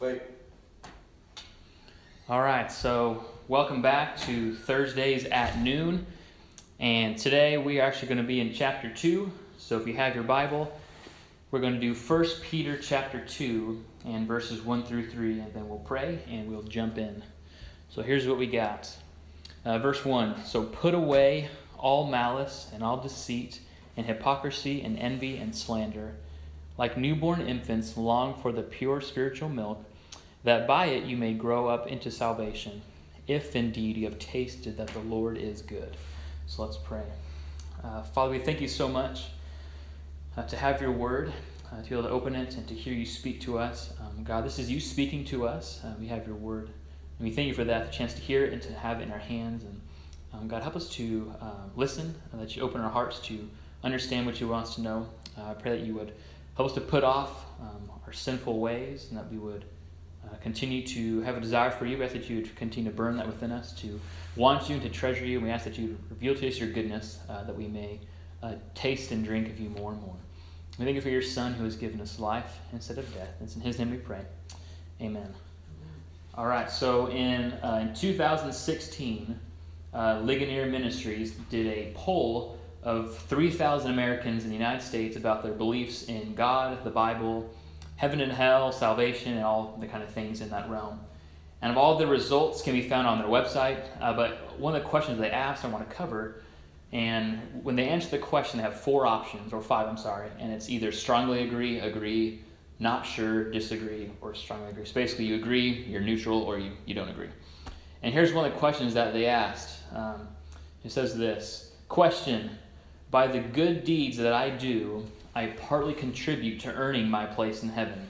Wait. 0.00 0.22
All 2.28 2.40
right, 2.40 2.70
so 2.70 3.24
welcome 3.48 3.82
back 3.82 4.16
to 4.18 4.54
Thursdays 4.54 5.24
at 5.24 5.58
noon. 5.58 6.06
And 6.78 7.18
today 7.18 7.58
we 7.58 7.80
are 7.80 7.82
actually 7.82 8.06
going 8.06 8.18
to 8.18 8.24
be 8.24 8.38
in 8.38 8.54
chapter 8.54 8.94
2. 8.94 9.28
So 9.58 9.76
if 9.76 9.88
you 9.88 9.94
have 9.94 10.14
your 10.14 10.22
Bible, 10.22 10.72
we're 11.50 11.58
going 11.58 11.74
to 11.74 11.80
do 11.80 11.94
1 11.94 12.26
Peter 12.42 12.76
chapter 12.76 13.18
2 13.18 13.82
and 14.04 14.28
verses 14.28 14.62
1 14.62 14.84
through 14.84 15.10
3, 15.10 15.40
and 15.40 15.52
then 15.52 15.68
we'll 15.68 15.80
pray 15.80 16.20
and 16.30 16.48
we'll 16.48 16.62
jump 16.62 16.96
in. 16.96 17.24
So 17.90 18.00
here's 18.00 18.28
what 18.28 18.38
we 18.38 18.46
got. 18.46 18.96
Uh, 19.64 19.80
verse 19.80 20.04
1 20.04 20.44
So 20.44 20.62
put 20.62 20.94
away 20.94 21.48
all 21.76 22.06
malice 22.06 22.70
and 22.72 22.84
all 22.84 22.98
deceit 22.98 23.58
and 23.96 24.06
hypocrisy 24.06 24.80
and 24.80 24.96
envy 24.96 25.38
and 25.38 25.52
slander. 25.52 26.14
Like 26.76 26.96
newborn 26.96 27.40
infants, 27.40 27.96
long 27.96 28.40
for 28.40 28.52
the 28.52 28.62
pure 28.62 29.00
spiritual 29.00 29.48
milk 29.48 29.84
that 30.48 30.66
by 30.66 30.86
it 30.86 31.04
you 31.04 31.16
may 31.16 31.34
grow 31.34 31.68
up 31.68 31.86
into 31.86 32.10
salvation, 32.10 32.80
if 33.26 33.54
indeed 33.54 33.96
you 33.96 34.04
have 34.06 34.18
tasted 34.18 34.76
that 34.78 34.88
the 34.88 35.00
Lord 35.00 35.36
is 35.36 35.60
good. 35.60 35.96
So 36.46 36.64
let's 36.64 36.78
pray. 36.78 37.04
Uh, 37.84 38.02
Father, 38.02 38.32
we 38.32 38.38
thank 38.38 38.60
you 38.60 38.68
so 38.68 38.88
much 38.88 39.26
uh, 40.36 40.44
to 40.44 40.56
have 40.56 40.80
your 40.80 40.92
word, 40.92 41.32
uh, 41.70 41.82
to 41.82 41.88
be 41.88 41.94
able 41.94 42.08
to 42.08 42.14
open 42.14 42.34
it 42.34 42.56
and 42.56 42.66
to 42.66 42.74
hear 42.74 42.94
you 42.94 43.04
speak 43.04 43.42
to 43.42 43.58
us. 43.58 43.92
Um, 44.00 44.24
God, 44.24 44.44
this 44.44 44.58
is 44.58 44.70
you 44.70 44.80
speaking 44.80 45.24
to 45.26 45.46
us. 45.46 45.82
Uh, 45.84 45.92
we 46.00 46.06
have 46.06 46.26
your 46.26 46.36
word. 46.36 46.70
And 47.18 47.28
we 47.28 47.30
thank 47.30 47.48
you 47.48 47.54
for 47.54 47.64
that, 47.64 47.86
the 47.86 47.92
chance 47.92 48.14
to 48.14 48.20
hear 48.20 48.44
it 48.44 48.52
and 48.54 48.62
to 48.62 48.72
have 48.72 49.00
it 49.00 49.02
in 49.02 49.10
our 49.10 49.18
hands. 49.18 49.64
And 49.64 49.80
um, 50.32 50.48
God, 50.48 50.62
help 50.62 50.76
us 50.76 50.88
to 50.90 51.32
uh, 51.42 51.66
listen, 51.76 52.14
and 52.32 52.40
that 52.40 52.56
you 52.56 52.62
open 52.62 52.80
our 52.80 52.90
hearts 52.90 53.20
to 53.20 53.48
understand 53.84 54.24
what 54.24 54.40
you 54.40 54.48
want 54.48 54.68
us 54.68 54.74
to 54.76 54.80
know. 54.80 55.06
Uh, 55.36 55.50
I 55.50 55.54
pray 55.54 55.78
that 55.78 55.86
you 55.86 55.94
would 55.94 56.14
help 56.56 56.70
us 56.70 56.74
to 56.74 56.80
put 56.80 57.04
off 57.04 57.44
um, 57.60 57.90
our 58.06 58.12
sinful 58.14 58.58
ways 58.58 59.08
and 59.10 59.18
that 59.18 59.30
we 59.30 59.36
would 59.36 59.66
uh, 60.24 60.36
continue 60.40 60.86
to 60.86 61.20
have 61.22 61.36
a 61.36 61.40
desire 61.40 61.70
for 61.70 61.86
you. 61.86 61.98
We 61.98 62.04
ask 62.04 62.12
that 62.14 62.28
you 62.28 62.42
continue 62.56 62.90
to 62.90 62.96
burn 62.96 63.16
that 63.16 63.26
within 63.26 63.52
us, 63.52 63.72
to 63.80 64.00
want 64.36 64.68
you 64.68 64.74
and 64.74 64.82
to 64.84 64.90
treasure 64.90 65.24
you. 65.24 65.40
We 65.40 65.50
ask 65.50 65.64
that 65.64 65.78
you 65.78 65.98
reveal 66.10 66.34
to 66.34 66.48
us 66.48 66.58
your 66.58 66.70
goodness, 66.70 67.18
uh, 67.28 67.44
that 67.44 67.56
we 67.56 67.66
may 67.66 68.00
uh, 68.42 68.54
taste 68.74 69.10
and 69.10 69.24
drink 69.24 69.48
of 69.48 69.58
you 69.58 69.70
more 69.70 69.92
and 69.92 70.00
more. 70.00 70.16
We 70.78 70.84
thank 70.84 70.94
you 70.94 71.00
for 71.00 71.08
your 71.08 71.22
Son 71.22 71.54
who 71.54 71.64
has 71.64 71.76
given 71.76 72.00
us 72.00 72.20
life 72.20 72.58
instead 72.72 72.98
of 72.98 73.12
death. 73.12 73.34
It's 73.40 73.56
in 73.56 73.62
his 73.62 73.78
name 73.78 73.90
we 73.90 73.96
pray. 73.96 74.20
Amen. 75.00 75.34
All 76.34 76.46
right, 76.46 76.70
so 76.70 77.10
in, 77.10 77.52
uh, 77.64 77.80
in 77.82 77.94
2016, 77.94 79.40
uh, 79.92 80.20
Ligonier 80.22 80.66
Ministries 80.66 81.32
did 81.50 81.66
a 81.66 81.92
poll 81.96 82.58
of 82.84 83.18
3,000 83.18 83.90
Americans 83.90 84.44
in 84.44 84.50
the 84.50 84.56
United 84.56 84.82
States 84.82 85.16
about 85.16 85.42
their 85.42 85.52
beliefs 85.52 86.04
in 86.04 86.34
God, 86.36 86.84
the 86.84 86.90
Bible, 86.90 87.50
heaven 87.98 88.20
and 88.20 88.32
hell, 88.32 88.70
salvation, 88.72 89.34
and 89.34 89.44
all 89.44 89.76
the 89.78 89.86
kind 89.86 90.02
of 90.02 90.10
things 90.10 90.40
in 90.40 90.48
that 90.50 90.70
realm. 90.70 91.00
And 91.60 91.72
of 91.72 91.76
all 91.76 91.98
the 91.98 92.06
results 92.06 92.62
can 92.62 92.72
be 92.72 92.88
found 92.88 93.08
on 93.08 93.18
their 93.18 93.26
website. 93.26 93.84
Uh, 94.00 94.12
but 94.14 94.58
one 94.58 94.74
of 94.74 94.82
the 94.82 94.88
questions 94.88 95.18
they 95.18 95.30
asked, 95.30 95.64
I 95.64 95.68
want 95.68 95.88
to 95.88 95.94
cover. 95.94 96.36
And 96.92 97.40
when 97.64 97.74
they 97.74 97.88
answer 97.88 98.08
the 98.10 98.18
question, 98.18 98.58
they 98.58 98.62
have 98.62 98.80
four 98.80 99.04
options, 99.04 99.52
or 99.52 99.60
five, 99.60 99.88
I'm 99.88 99.96
sorry. 99.96 100.28
And 100.38 100.52
it's 100.52 100.70
either 100.70 100.92
strongly 100.92 101.42
agree, 101.42 101.80
agree, 101.80 102.40
not 102.78 103.04
sure, 103.04 103.50
disagree, 103.50 104.12
or 104.20 104.32
strongly 104.36 104.70
agree. 104.70 104.84
So 104.84 104.94
basically, 104.94 105.24
you 105.24 105.34
agree, 105.34 105.84
you're 105.88 106.00
neutral, 106.00 106.40
or 106.42 106.56
you, 106.56 106.70
you 106.86 106.94
don't 106.94 107.08
agree. 107.08 107.30
And 108.04 108.14
here's 108.14 108.32
one 108.32 108.46
of 108.46 108.52
the 108.52 108.58
questions 108.58 108.94
that 108.94 109.12
they 109.12 109.26
asked. 109.26 109.80
Um, 109.92 110.28
it 110.84 110.92
says 110.92 111.18
this 111.18 111.72
Question 111.88 112.50
By 113.10 113.26
the 113.26 113.40
good 113.40 113.82
deeds 113.82 114.16
that 114.18 114.32
I 114.32 114.50
do, 114.50 115.04
I 115.38 115.46
partly 115.46 115.94
contribute 115.94 116.58
to 116.62 116.74
earning 116.74 117.08
my 117.08 117.24
place 117.24 117.62
in 117.62 117.68
heaven. 117.68 118.08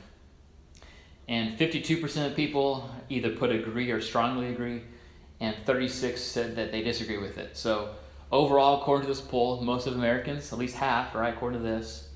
And 1.29 1.59
52% 1.59 2.27
of 2.27 2.35
people 2.35 2.89
either 3.11 3.29
put 3.29 3.53
agree 3.53 3.91
or 3.91 4.01
strongly 4.01 4.49
agree, 4.49 4.81
and 5.39 5.55
36 5.67 6.23
said 6.23 6.57
that 6.57 6.73
they 6.73 6.83
disagree 6.83 7.19
with 7.19 7.37
it. 7.37 7.55
So, 7.59 7.91
overall, 8.33 8.81
according 8.81 9.03
to 9.03 9.13
this 9.13 9.21
poll, 9.21 9.61
most 9.61 9.87
of 9.87 9.93
Americans, 9.93 10.51
at 10.55 10.59
least 10.59 10.77
half, 10.77 11.15
right, 11.15 11.35
according 11.35 11.61
to 11.61 11.69
this, 11.69 12.09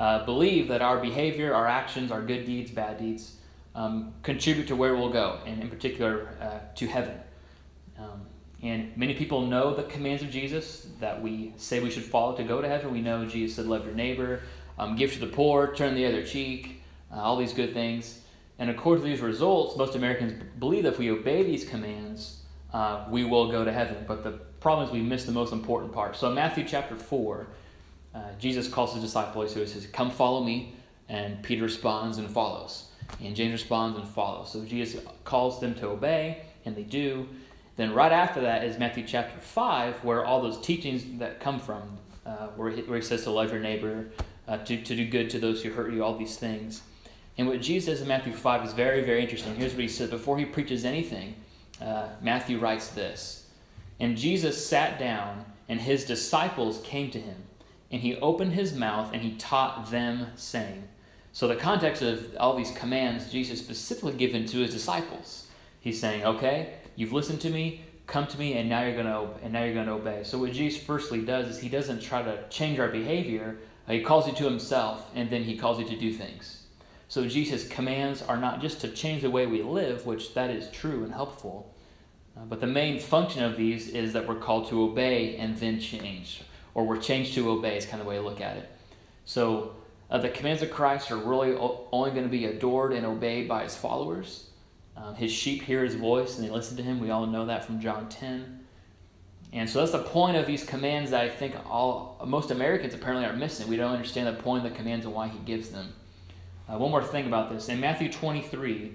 uh, 0.00 0.24
believe 0.24 0.66
that 0.66 0.82
our 0.82 0.98
behavior, 0.98 1.54
our 1.54 1.68
actions, 1.68 2.10
our 2.10 2.20
good 2.20 2.44
deeds, 2.44 2.72
bad 2.72 2.98
deeds, 2.98 3.36
um, 3.76 4.14
contribute 4.24 4.66
to 4.66 4.74
where 4.74 4.96
we'll 4.96 5.12
go, 5.12 5.38
and 5.46 5.62
in 5.62 5.68
particular, 5.68 6.30
uh, 6.40 6.58
to 6.74 6.88
heaven. 6.88 7.20
Um, 7.96 8.26
and 8.62 8.96
many 8.96 9.14
people 9.14 9.46
know 9.46 9.74
the 9.74 9.84
commands 9.84 10.22
of 10.22 10.30
Jesus 10.30 10.88
that 10.98 11.22
we 11.22 11.52
say 11.56 11.80
we 11.80 11.90
should 11.90 12.04
follow 12.04 12.36
to 12.36 12.42
go 12.42 12.60
to 12.60 12.68
heaven. 12.68 12.92
We 12.92 13.00
know 13.00 13.24
Jesus 13.26 13.56
said, 13.56 13.66
Love 13.66 13.84
your 13.84 13.94
neighbor, 13.94 14.40
um, 14.78 14.96
give 14.96 15.12
to 15.14 15.18
the 15.18 15.26
poor, 15.26 15.74
turn 15.74 15.94
the 15.94 16.06
other 16.06 16.24
cheek, 16.24 16.82
uh, 17.12 17.16
all 17.16 17.36
these 17.36 17.52
good 17.52 17.72
things. 17.72 18.20
And 18.58 18.70
according 18.70 19.04
to 19.04 19.10
these 19.10 19.20
results, 19.20 19.76
most 19.76 19.94
Americans 19.94 20.42
believe 20.58 20.84
that 20.84 20.94
if 20.94 20.98
we 20.98 21.10
obey 21.10 21.42
these 21.42 21.68
commands, 21.68 22.42
uh, 22.72 23.04
we 23.10 23.24
will 23.24 23.50
go 23.50 23.64
to 23.64 23.72
heaven. 23.72 24.04
But 24.06 24.24
the 24.24 24.32
problem 24.60 24.86
is 24.86 24.92
we 24.92 25.02
miss 25.02 25.24
the 25.24 25.32
most 25.32 25.52
important 25.52 25.92
part. 25.92 26.16
So 26.16 26.28
in 26.28 26.34
Matthew 26.34 26.64
chapter 26.66 26.96
4, 26.96 27.46
uh, 28.14 28.20
Jesus 28.38 28.68
calls 28.68 28.94
his 28.94 29.02
disciples, 29.02 29.52
so 29.52 29.60
he 29.60 29.66
says, 29.66 29.86
Come 29.86 30.10
follow 30.10 30.42
me. 30.42 30.74
And 31.08 31.42
Peter 31.42 31.62
responds 31.62 32.18
and 32.18 32.28
follows. 32.28 32.90
And 33.22 33.36
James 33.36 33.52
responds 33.52 33.98
and 33.98 34.08
follows. 34.08 34.50
So 34.50 34.64
Jesus 34.64 35.02
calls 35.24 35.60
them 35.60 35.74
to 35.76 35.88
obey, 35.88 36.42
and 36.64 36.74
they 36.74 36.82
do. 36.82 37.28
Then 37.76 37.92
right 37.92 38.10
after 38.10 38.40
that 38.40 38.64
is 38.64 38.78
Matthew 38.78 39.06
chapter 39.06 39.38
5, 39.38 40.02
where 40.02 40.24
all 40.24 40.42
those 40.42 40.60
teachings 40.60 41.18
that 41.18 41.40
come 41.40 41.60
from, 41.60 41.98
uh, 42.24 42.48
where, 42.56 42.70
he, 42.70 42.82
where 42.82 42.98
he 42.98 43.04
says 43.04 43.22
to 43.24 43.30
love 43.30 43.52
your 43.52 43.60
neighbor, 43.60 44.06
uh, 44.48 44.58
to, 44.58 44.82
to 44.82 44.96
do 44.96 45.06
good 45.08 45.30
to 45.30 45.38
those 45.38 45.62
who 45.62 45.70
hurt 45.70 45.92
you, 45.92 46.04
all 46.04 46.16
these 46.16 46.36
things. 46.36 46.82
And 47.38 47.46
what 47.48 47.60
Jesus 47.60 47.86
says 47.86 48.00
in 48.00 48.08
Matthew 48.08 48.32
5 48.32 48.64
is 48.64 48.72
very, 48.72 49.04
very 49.04 49.22
interesting. 49.22 49.54
Here's 49.56 49.72
what 49.72 49.82
he 49.82 49.88
says 49.88 50.10
before 50.10 50.38
he 50.38 50.44
preaches 50.44 50.84
anything. 50.84 51.34
Uh, 51.80 52.08
Matthew 52.22 52.58
writes 52.58 52.88
this 52.88 53.48
And 54.00 54.16
Jesus 54.16 54.66
sat 54.66 54.98
down, 54.98 55.44
and 55.68 55.80
his 55.80 56.04
disciples 56.04 56.80
came 56.82 57.10
to 57.10 57.20
him. 57.20 57.36
And 57.90 58.02
he 58.02 58.16
opened 58.16 58.52
his 58.52 58.74
mouth, 58.74 59.10
and 59.12 59.22
he 59.22 59.36
taught 59.36 59.90
them, 59.90 60.28
saying, 60.34 60.88
So, 61.32 61.46
the 61.46 61.56
context 61.56 62.02
of 62.02 62.34
all 62.38 62.56
these 62.56 62.72
commands, 62.72 63.30
Jesus 63.30 63.60
specifically 63.60 64.14
given 64.14 64.44
to 64.46 64.58
his 64.58 64.72
disciples. 64.72 65.46
He's 65.80 66.00
saying, 66.00 66.24
Okay, 66.24 66.74
you've 66.96 67.12
listened 67.12 67.40
to 67.42 67.50
me, 67.50 67.82
come 68.06 68.26
to 68.26 68.38
me, 68.38 68.54
and 68.54 68.68
now 68.68 68.82
you're 68.82 69.00
going 69.00 69.06
to 69.06 69.28
and 69.44 69.52
now 69.52 69.64
you're 69.64 69.74
going 69.74 69.86
to 69.86 69.92
obey. 69.92 70.22
So, 70.24 70.38
what 70.38 70.52
Jesus 70.52 70.82
firstly 70.82 71.20
does 71.20 71.48
is 71.48 71.58
he 71.58 71.68
doesn't 71.68 72.00
try 72.00 72.22
to 72.22 72.48
change 72.48 72.80
our 72.80 72.88
behavior, 72.88 73.58
he 73.92 74.02
calls 74.02 74.26
you 74.26 74.34
to 74.34 74.44
himself, 74.44 75.10
and 75.14 75.30
then 75.30 75.44
he 75.44 75.56
calls 75.56 75.78
you 75.78 75.84
to 75.86 75.96
do 75.96 76.12
things. 76.12 76.64
So 77.08 77.26
Jesus' 77.26 77.68
commands 77.68 78.22
are 78.22 78.36
not 78.36 78.60
just 78.60 78.80
to 78.80 78.88
change 78.88 79.22
the 79.22 79.30
way 79.30 79.46
we 79.46 79.62
live, 79.62 80.06
which 80.06 80.34
that 80.34 80.50
is 80.50 80.70
true 80.70 81.04
and 81.04 81.12
helpful, 81.12 81.72
uh, 82.36 82.44
but 82.44 82.60
the 82.60 82.66
main 82.66 82.98
function 82.98 83.42
of 83.42 83.56
these 83.56 83.88
is 83.88 84.12
that 84.12 84.26
we're 84.26 84.34
called 84.34 84.68
to 84.68 84.82
obey 84.82 85.36
and 85.36 85.56
then 85.58 85.80
change, 85.80 86.42
or 86.74 86.86
we're 86.86 87.00
changed 87.00 87.34
to 87.34 87.48
obey 87.50 87.76
is 87.76 87.86
kind 87.86 88.00
of 88.00 88.06
the 88.06 88.10
way 88.10 88.16
I 88.16 88.20
look 88.20 88.40
at 88.40 88.56
it. 88.56 88.68
So 89.24 89.76
uh, 90.10 90.18
the 90.18 90.28
commands 90.28 90.62
of 90.62 90.70
Christ 90.70 91.10
are 91.10 91.16
really 91.16 91.54
only 91.56 92.10
going 92.10 92.24
to 92.24 92.28
be 92.28 92.46
adored 92.46 92.92
and 92.92 93.06
obeyed 93.06 93.48
by 93.48 93.64
his 93.64 93.76
followers. 93.76 94.50
Um, 94.96 95.14
his 95.14 95.30
sheep 95.30 95.62
hear 95.62 95.84
his 95.84 95.94
voice 95.94 96.36
and 96.36 96.46
they 96.46 96.50
listen 96.50 96.76
to 96.76 96.82
him. 96.82 97.00
We 97.00 97.10
all 97.10 97.26
know 97.26 97.46
that 97.46 97.64
from 97.64 97.80
John 97.80 98.08
10. 98.08 98.55
And 99.56 99.70
so 99.70 99.78
that's 99.80 99.92
the 99.92 100.02
point 100.02 100.36
of 100.36 100.46
these 100.46 100.64
commands 100.64 101.12
that 101.12 101.22
I 101.22 101.30
think 101.30 101.54
all 101.66 102.20
most 102.26 102.50
Americans 102.50 102.92
apparently 102.92 103.24
are 103.24 103.32
missing. 103.32 103.66
We 103.68 103.76
don't 103.76 103.92
understand 103.92 104.28
the 104.28 104.42
point 104.42 104.66
of 104.66 104.70
the 104.70 104.76
commands 104.76 105.06
and 105.06 105.14
why 105.14 105.28
he 105.28 105.38
gives 105.38 105.70
them. 105.70 105.94
Uh, 106.68 106.76
one 106.76 106.90
more 106.90 107.02
thing 107.02 107.26
about 107.26 107.50
this. 107.50 107.70
In 107.70 107.80
Matthew 107.80 108.12
23, 108.12 108.92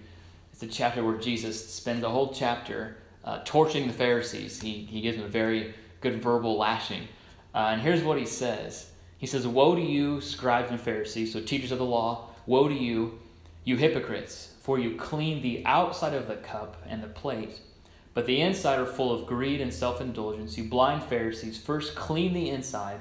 it's 0.53 0.61
a 0.61 0.67
chapter 0.67 1.03
where 1.03 1.17
Jesus 1.17 1.67
spends 1.73 2.03
a 2.03 2.09
whole 2.09 2.31
chapter 2.31 2.97
uh, 3.25 3.41
torching 3.43 3.87
the 3.87 3.93
Pharisees. 3.93 4.61
He, 4.61 4.83
he 4.83 5.01
gives 5.01 5.17
them 5.17 5.25
a 5.25 5.29
very 5.29 5.73
good 5.99 6.21
verbal 6.21 6.59
lashing. 6.59 7.07
Uh, 7.55 7.69
and 7.71 7.81
here's 7.81 8.03
what 8.03 8.19
he 8.19 8.25
says 8.25 8.91
He 9.17 9.25
says, 9.25 9.47
Woe 9.47 9.73
to 9.73 9.81
you, 9.81 10.21
scribes 10.21 10.69
and 10.69 10.79
Pharisees, 10.79 11.33
so 11.33 11.41
teachers 11.41 11.71
of 11.71 11.79
the 11.79 11.85
law, 11.85 12.29
woe 12.45 12.67
to 12.67 12.75
you, 12.75 13.17
you 13.63 13.77
hypocrites, 13.77 14.53
for 14.61 14.77
you 14.77 14.95
clean 14.95 15.41
the 15.41 15.65
outside 15.65 16.13
of 16.13 16.27
the 16.27 16.35
cup 16.35 16.79
and 16.87 17.01
the 17.01 17.07
plate 17.07 17.61
but 18.13 18.25
the 18.25 18.41
inside 18.41 18.79
are 18.79 18.85
full 18.85 19.13
of 19.13 19.25
greed 19.25 19.61
and 19.61 19.73
self 19.73 20.01
indulgence. 20.01 20.57
You 20.57 20.65
blind 20.65 21.03
Pharisees, 21.03 21.57
first 21.57 21.95
clean 21.95 22.33
the 22.33 22.49
inside, 22.49 22.99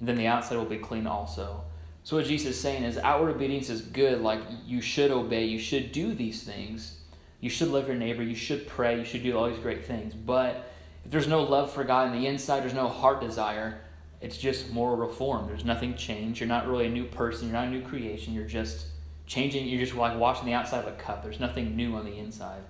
and 0.00 0.08
then 0.08 0.16
the 0.16 0.26
outside 0.26 0.56
will 0.56 0.64
be 0.64 0.78
clean 0.78 1.06
also. 1.06 1.62
So, 2.02 2.16
what 2.16 2.26
Jesus 2.26 2.56
is 2.56 2.60
saying 2.60 2.84
is 2.84 2.98
outward 2.98 3.30
obedience 3.30 3.70
is 3.70 3.82
good, 3.82 4.20
like 4.20 4.40
you 4.66 4.80
should 4.80 5.10
obey, 5.10 5.44
you 5.44 5.58
should 5.58 5.92
do 5.92 6.14
these 6.14 6.42
things. 6.42 7.00
You 7.40 7.50
should 7.50 7.68
love 7.68 7.86
your 7.86 7.96
neighbor, 7.96 8.22
you 8.22 8.34
should 8.34 8.66
pray, 8.66 8.98
you 8.98 9.04
should 9.04 9.22
do 9.22 9.36
all 9.36 9.48
these 9.48 9.60
great 9.60 9.84
things. 9.84 10.14
But 10.14 10.72
if 11.04 11.10
there's 11.10 11.28
no 11.28 11.42
love 11.42 11.72
for 11.72 11.84
God 11.84 12.12
in 12.12 12.20
the 12.20 12.26
inside, 12.26 12.62
there's 12.62 12.74
no 12.74 12.88
heart 12.88 13.20
desire, 13.20 13.80
it's 14.20 14.36
just 14.36 14.70
moral 14.72 14.96
reform. 14.96 15.46
There's 15.46 15.64
nothing 15.64 15.94
changed. 15.94 16.40
You're 16.40 16.48
not 16.48 16.66
really 16.66 16.86
a 16.86 16.90
new 16.90 17.04
person, 17.04 17.48
you're 17.48 17.56
not 17.56 17.68
a 17.68 17.70
new 17.70 17.82
creation, 17.82 18.34
you're 18.34 18.46
just 18.46 18.86
changing, 19.26 19.68
you're 19.68 19.84
just 19.84 19.94
like 19.94 20.18
washing 20.18 20.46
the 20.46 20.54
outside 20.54 20.84
of 20.84 20.92
a 20.92 20.96
cup. 20.96 21.22
There's 21.22 21.38
nothing 21.38 21.76
new 21.76 21.94
on 21.94 22.04
the 22.04 22.18
inside. 22.18 22.62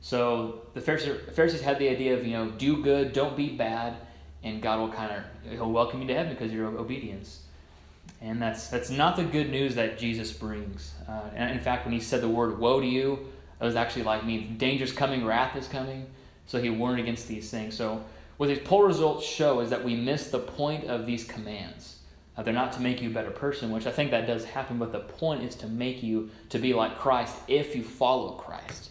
So 0.00 0.62
the 0.74 0.80
Pharisees 0.80 1.60
had 1.60 1.78
the 1.78 1.88
idea 1.88 2.14
of, 2.16 2.26
you 2.26 2.32
know, 2.32 2.50
do 2.50 2.82
good, 2.82 3.12
don't 3.12 3.36
be 3.36 3.48
bad, 3.48 3.96
and 4.42 4.62
God 4.62 4.78
will 4.78 4.92
kind 4.92 5.12
of, 5.12 5.50
he'll 5.50 5.72
welcome 5.72 6.00
you 6.00 6.08
to 6.08 6.14
heaven 6.14 6.32
because 6.32 6.50
of 6.50 6.56
your 6.56 6.68
obedience. 6.78 7.42
And 8.20 8.40
that's, 8.40 8.68
that's 8.68 8.90
not 8.90 9.16
the 9.16 9.24
good 9.24 9.50
news 9.50 9.74
that 9.74 9.98
Jesus 9.98 10.32
brings. 10.32 10.94
Uh, 11.08 11.22
and 11.34 11.50
in 11.50 11.60
fact, 11.60 11.84
when 11.84 11.92
he 11.92 12.00
said 12.00 12.20
the 12.20 12.28
word 12.28 12.58
woe 12.58 12.80
to 12.80 12.86
you, 12.86 13.26
it 13.60 13.64
was 13.64 13.76
actually 13.76 14.04
like 14.04 14.24
me 14.24 14.38
danger's 14.38 14.92
coming, 14.92 15.24
wrath 15.24 15.56
is 15.56 15.66
coming. 15.66 16.06
So 16.46 16.60
he 16.60 16.70
warned 16.70 17.00
against 17.00 17.26
these 17.26 17.50
things. 17.50 17.74
So 17.74 18.04
what 18.36 18.48
these 18.48 18.60
poll 18.60 18.82
results 18.82 19.26
show 19.26 19.60
is 19.60 19.70
that 19.70 19.84
we 19.84 19.96
miss 19.96 20.30
the 20.30 20.38
point 20.38 20.84
of 20.84 21.06
these 21.06 21.24
commands. 21.24 21.98
Uh, 22.36 22.42
they're 22.42 22.54
not 22.54 22.72
to 22.72 22.80
make 22.80 23.00
you 23.00 23.10
a 23.10 23.12
better 23.12 23.30
person, 23.30 23.70
which 23.70 23.86
I 23.86 23.90
think 23.90 24.10
that 24.10 24.26
does 24.26 24.44
happen, 24.44 24.78
but 24.78 24.92
the 24.92 25.00
point 25.00 25.42
is 25.42 25.54
to 25.56 25.66
make 25.66 26.02
you 26.02 26.30
to 26.50 26.58
be 26.58 26.74
like 26.74 26.98
Christ 26.98 27.34
if 27.48 27.74
you 27.74 27.82
follow 27.82 28.32
Christ. 28.32 28.90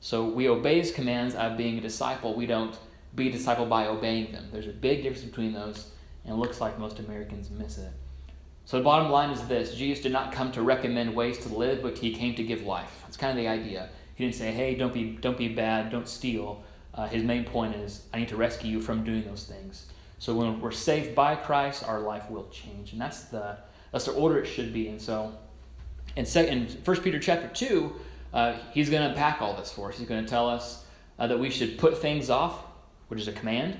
So 0.00 0.24
we 0.28 0.48
obey 0.48 0.78
his 0.78 0.90
commands 0.92 1.34
of 1.34 1.56
being 1.56 1.78
a 1.78 1.80
disciple. 1.80 2.34
We 2.34 2.46
don't 2.46 2.76
be 3.14 3.28
a 3.28 3.32
disciple 3.32 3.66
by 3.66 3.86
obeying 3.86 4.32
them. 4.32 4.48
There's 4.52 4.66
a 4.66 4.72
big 4.72 5.02
difference 5.02 5.24
between 5.24 5.52
those, 5.52 5.90
and 6.24 6.34
it 6.34 6.36
looks 6.36 6.60
like 6.60 6.78
most 6.78 6.98
Americans 6.98 7.50
miss 7.50 7.78
it. 7.78 7.92
So 8.64 8.76
the 8.78 8.84
bottom 8.84 9.10
line 9.10 9.30
is 9.30 9.46
this 9.48 9.74
Jesus 9.74 10.02
did 10.02 10.12
not 10.12 10.32
come 10.32 10.52
to 10.52 10.62
recommend 10.62 11.14
ways 11.14 11.38
to 11.38 11.48
live, 11.48 11.82
but 11.82 11.98
he 11.98 12.14
came 12.14 12.34
to 12.34 12.42
give 12.42 12.62
life. 12.62 13.00
That's 13.02 13.16
kind 13.16 13.30
of 13.30 13.42
the 13.42 13.48
idea. 13.48 13.88
He 14.14 14.24
didn't 14.24 14.36
say, 14.36 14.52
hey, 14.52 14.74
don't 14.74 14.92
be, 14.92 15.16
don't 15.20 15.38
be 15.38 15.48
bad, 15.48 15.90
don't 15.90 16.08
steal. 16.08 16.62
Uh, 16.94 17.06
his 17.06 17.22
main 17.22 17.44
point 17.44 17.76
is, 17.76 18.02
I 18.12 18.18
need 18.18 18.28
to 18.28 18.36
rescue 18.36 18.70
you 18.70 18.80
from 18.80 19.04
doing 19.04 19.24
those 19.24 19.44
things. 19.44 19.86
So 20.18 20.34
when 20.34 20.60
we're 20.60 20.72
saved 20.72 21.14
by 21.14 21.36
Christ, 21.36 21.84
our 21.84 22.00
life 22.00 22.28
will 22.28 22.48
change, 22.48 22.92
and 22.92 23.00
that's 23.00 23.24
the 23.24 23.58
that's 23.92 24.04
the 24.04 24.12
order 24.12 24.38
it 24.38 24.46
should 24.46 24.72
be. 24.72 24.88
And 24.88 25.00
so, 25.00 25.32
in 26.16 26.26
second, 26.26 26.76
First 26.84 27.02
Peter 27.02 27.18
chapter 27.18 27.48
two, 27.48 27.94
uh, 28.32 28.56
he's 28.72 28.90
going 28.90 29.02
to 29.02 29.08
unpack 29.10 29.40
all 29.40 29.56
this 29.56 29.70
for 29.70 29.90
us. 29.90 29.98
He's 29.98 30.08
going 30.08 30.24
to 30.24 30.28
tell 30.28 30.48
us 30.48 30.84
uh, 31.18 31.26
that 31.26 31.38
we 31.38 31.50
should 31.50 31.78
put 31.78 31.98
things 31.98 32.30
off, 32.30 32.64
which 33.08 33.20
is 33.20 33.28
a 33.28 33.32
command. 33.32 33.78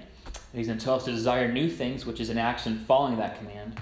He's 0.55 0.67
going 0.67 0.79
to 0.79 0.85
tell 0.85 0.95
us 0.95 1.05
to 1.05 1.13
desire 1.13 1.51
new 1.53 1.69
things, 1.69 2.07
which 2.07 2.21
is 2.21 2.31
an 2.31 2.39
action 2.39 2.85
following 2.87 3.17
that 3.19 3.39
command. 3.39 3.81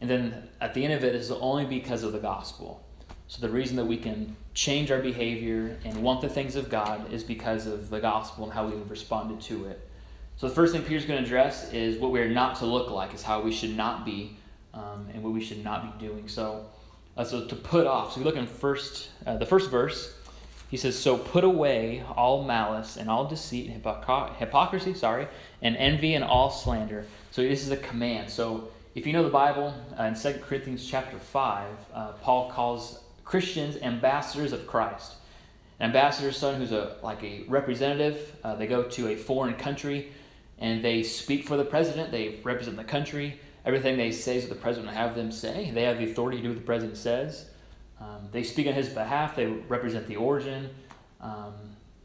And 0.00 0.10
then 0.10 0.48
at 0.60 0.74
the 0.74 0.84
end 0.84 0.92
of 0.92 1.04
it, 1.04 1.14
it 1.14 1.20
is 1.20 1.30
only 1.30 1.64
because 1.64 2.02
of 2.02 2.12
the 2.12 2.18
gospel. 2.18 2.84
So 3.28 3.40
the 3.40 3.52
reason 3.52 3.76
that 3.76 3.84
we 3.86 3.96
can 3.96 4.36
change 4.52 4.90
our 4.90 5.00
behavior 5.00 5.78
and 5.84 6.02
want 6.02 6.20
the 6.20 6.28
things 6.28 6.56
of 6.56 6.68
God 6.68 7.10
is 7.12 7.24
because 7.24 7.66
of 7.66 7.88
the 7.88 8.00
gospel 8.00 8.44
and 8.44 8.52
how 8.52 8.66
we've 8.66 8.90
responded 8.90 9.40
to 9.42 9.66
it. 9.66 9.88
So 10.36 10.48
the 10.48 10.54
first 10.54 10.74
thing 10.74 10.82
Peter's 10.82 11.04
going 11.04 11.20
to 11.20 11.24
address 11.24 11.72
is 11.72 11.98
what 11.98 12.10
we 12.10 12.20
are 12.20 12.28
not 12.28 12.56
to 12.56 12.66
look 12.66 12.90
like, 12.90 13.14
is 13.14 13.22
how 13.22 13.40
we 13.40 13.52
should 13.52 13.76
not 13.76 14.04
be, 14.04 14.36
um, 14.74 15.08
and 15.14 15.22
what 15.22 15.32
we 15.32 15.42
should 15.42 15.62
not 15.62 15.98
be 15.98 16.06
doing. 16.06 16.28
So, 16.28 16.66
uh, 17.16 17.24
so 17.24 17.46
to 17.46 17.56
put 17.56 17.86
off. 17.86 18.12
So 18.12 18.20
we 18.20 18.24
look 18.24 18.36
in 18.36 18.46
first, 18.46 19.10
uh, 19.26 19.36
the 19.36 19.46
first 19.46 19.70
verse. 19.70 20.14
He 20.70 20.76
says, 20.78 20.98
"So 20.98 21.18
put 21.18 21.44
away 21.44 22.02
all 22.16 22.44
malice 22.44 22.96
and 22.96 23.10
all 23.10 23.26
deceit 23.26 23.70
and 23.70 23.82
hypocr- 23.82 24.34
hypocrisy, 24.36 24.94
sorry, 24.94 25.28
and 25.60 25.76
envy 25.76 26.14
and 26.14 26.24
all 26.24 26.50
slander." 26.50 27.04
So 27.30 27.42
this 27.42 27.62
is 27.62 27.70
a 27.70 27.76
command. 27.76 28.30
So 28.30 28.68
if 28.94 29.06
you 29.06 29.12
know 29.12 29.22
the 29.22 29.30
Bible, 29.30 29.74
uh, 29.98 30.04
in 30.04 30.14
2 30.14 30.40
Corinthians 30.42 30.86
chapter 30.86 31.18
five, 31.18 31.76
uh, 31.94 32.12
Paul 32.22 32.50
calls 32.50 33.00
Christians 33.24 33.76
ambassadors 33.82 34.52
of 34.52 34.66
Christ. 34.66 35.14
An 35.80 35.86
ambassador, 35.86 36.32
son, 36.32 36.54
who's 36.56 36.72
a 36.72 36.96
like 37.02 37.22
a 37.22 37.44
representative. 37.48 38.36
Uh, 38.44 38.54
they 38.54 38.66
go 38.66 38.84
to 38.84 39.08
a 39.08 39.16
foreign 39.16 39.54
country 39.54 40.12
and 40.58 40.84
they 40.84 41.02
speak 41.02 41.46
for 41.46 41.56
the 41.56 41.64
president. 41.64 42.10
They 42.10 42.38
represent 42.44 42.76
the 42.76 42.84
country. 42.84 43.40
Everything 43.64 43.96
they 43.96 44.10
say 44.10 44.36
is 44.36 44.44
what 44.44 44.50
the 44.50 44.60
president 44.60 44.88
will 44.88 44.98
have 44.98 45.14
them 45.14 45.30
say. 45.30 45.70
They 45.72 45.84
have 45.84 45.98
the 45.98 46.10
authority 46.10 46.38
to 46.38 46.42
do 46.42 46.48
what 46.50 46.58
the 46.58 46.64
president 46.64 46.96
says. 46.96 47.46
Um, 48.00 48.28
they 48.32 48.42
speak 48.42 48.66
on 48.66 48.72
his 48.72 48.88
behalf. 48.88 49.36
They 49.36 49.46
represent 49.46 50.08
the 50.08 50.16
origin. 50.16 50.70
Um, 51.20 51.54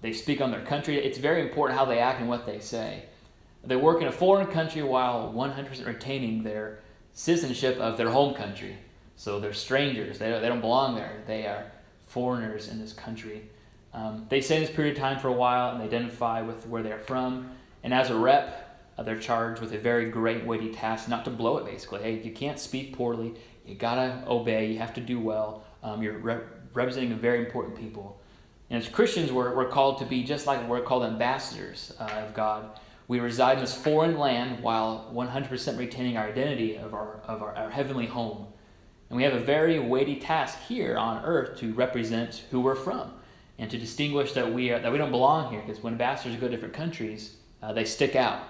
they 0.01 0.13
speak 0.13 0.41
on 0.41 0.51
their 0.51 0.63
country. 0.63 0.97
It's 0.97 1.17
very 1.17 1.41
important 1.41 1.77
how 1.77 1.85
they 1.85 1.99
act 1.99 2.19
and 2.19 2.29
what 2.29 2.45
they 2.45 2.59
say. 2.59 3.05
They 3.63 3.75
work 3.75 4.01
in 4.01 4.07
a 4.07 4.11
foreign 4.11 4.47
country 4.47 4.83
while 4.83 5.33
100% 5.33 5.85
retaining 5.85 6.43
their 6.43 6.79
citizenship 7.13 7.77
of 7.77 7.97
their 7.97 8.09
home 8.09 8.35
country. 8.35 8.77
So 9.15 9.39
they're 9.39 9.53
strangers. 9.53 10.19
They, 10.19 10.31
they 10.31 10.47
don't 10.47 10.61
belong 10.61 10.95
there. 10.95 11.23
They 11.25 11.47
are 11.47 11.71
foreigners 12.05 12.67
in 12.67 12.79
this 12.79 12.93
country. 12.93 13.49
Um, 13.93 14.27
they 14.29 14.41
stay 14.41 14.57
in 14.57 14.61
this 14.61 14.71
period 14.71 14.95
of 14.95 15.01
time 15.01 15.19
for 15.19 15.27
a 15.29 15.33
while 15.33 15.71
and 15.71 15.81
they 15.81 15.85
identify 15.85 16.41
with 16.41 16.67
where 16.67 16.83
they're 16.83 16.99
from. 16.99 17.49
And 17.83 17.93
as 17.93 18.11
a 18.11 18.15
rep, 18.15 18.66
uh, 18.97 19.03
they're 19.03 19.19
charged 19.19 19.61
with 19.61 19.73
a 19.73 19.77
very 19.77 20.09
great, 20.09 20.45
weighty 20.45 20.73
task 20.73 21.07
not 21.07 21.23
to 21.25 21.31
blow 21.31 21.57
it, 21.57 21.65
basically. 21.65 22.01
Hey, 22.01 22.21
you 22.21 22.31
can't 22.31 22.59
speak 22.59 22.95
poorly. 22.95 23.35
You 23.65 23.75
gotta 23.75 24.23
obey. 24.27 24.71
You 24.71 24.79
have 24.79 24.93
to 24.95 25.01
do 25.01 25.19
well. 25.19 25.63
Um, 25.83 26.01
you're 26.01 26.17
re- 26.17 26.39
representing 26.73 27.17
very 27.17 27.45
important 27.45 27.77
people. 27.77 28.19
And 28.69 28.81
as 28.81 28.89
Christians, 28.89 29.31
we're, 29.31 29.55
we're 29.55 29.69
called 29.69 29.99
to 29.99 30.05
be 30.05 30.23
just 30.23 30.47
like 30.47 30.67
we're 30.67 30.81
called 30.81 31.03
ambassadors 31.03 31.93
uh, 31.99 32.23
of 32.25 32.33
God. 32.33 32.79
We 33.07 33.19
reside 33.19 33.53
in 33.53 33.59
this 33.61 33.73
foreign 33.73 34.17
land 34.17 34.61
while 34.61 35.09
100% 35.13 35.77
retaining 35.77 36.17
our 36.17 36.27
identity 36.27 36.75
of 36.77 36.93
our, 36.93 37.21
of 37.25 37.41
our, 37.41 37.55
our 37.55 37.69
heavenly 37.69 38.07
home. 38.07 38.47
And 39.09 39.15
we 39.15 39.23
have 39.23 39.33
a 39.33 39.39
very 39.39 39.79
weighty 39.79 40.17
task 40.17 40.59
here 40.67 40.97
on 40.97 41.23
earth 41.23 41.57
to 41.59 41.73
represent 41.73 42.43
who 42.51 42.59
we're 42.59 42.75
from 42.75 43.13
and 43.57 43.71
to 43.71 43.77
distinguish 43.77 44.33
that 44.33 44.53
we, 44.53 44.71
are, 44.71 44.79
that 44.79 44.91
we 44.91 44.97
don't 44.97 45.11
belong 45.11 45.51
here. 45.51 45.61
Because 45.65 45.81
when 45.81 45.93
ambassadors 45.93 46.37
go 46.37 46.47
to 46.47 46.51
different 46.51 46.73
countries, 46.73 47.37
uh, 47.63 47.71
they 47.71 47.85
stick 47.85 48.17
out. 48.17 48.43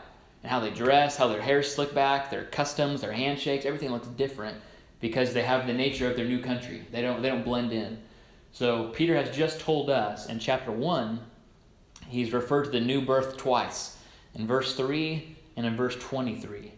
How 0.47 0.59
they 0.59 0.69
dress, 0.69 1.17
how 1.17 1.27
their 1.27 1.41
hair 1.41 1.61
slick 1.61 1.93
back, 1.93 2.31
their 2.31 2.45
customs, 2.45 3.01
their 3.01 3.11
handshakes, 3.11 3.65
everything 3.65 3.91
looks 3.91 4.07
different 4.07 4.57
because 4.99 5.33
they 5.33 5.43
have 5.43 5.67
the 5.67 5.73
nature 5.73 6.09
of 6.09 6.15
their 6.15 6.25
new 6.25 6.39
country. 6.39 6.83
They 6.91 7.01
don't, 7.01 7.21
they 7.21 7.29
don't 7.29 7.43
blend 7.43 7.71
in. 7.71 7.99
So 8.51 8.89
Peter 8.89 9.15
has 9.15 9.35
just 9.35 9.59
told 9.59 9.89
us 9.89 10.27
in 10.27 10.39
chapter 10.39 10.71
1, 10.71 11.19
he's 12.07 12.33
referred 12.33 12.65
to 12.65 12.69
the 12.71 12.79
new 12.79 13.01
birth 13.01 13.37
twice 13.37 13.97
in 14.33 14.47
verse 14.47 14.73
3 14.75 15.35
and 15.55 15.65
in 15.65 15.75
verse 15.75 15.95
23. 15.97 16.71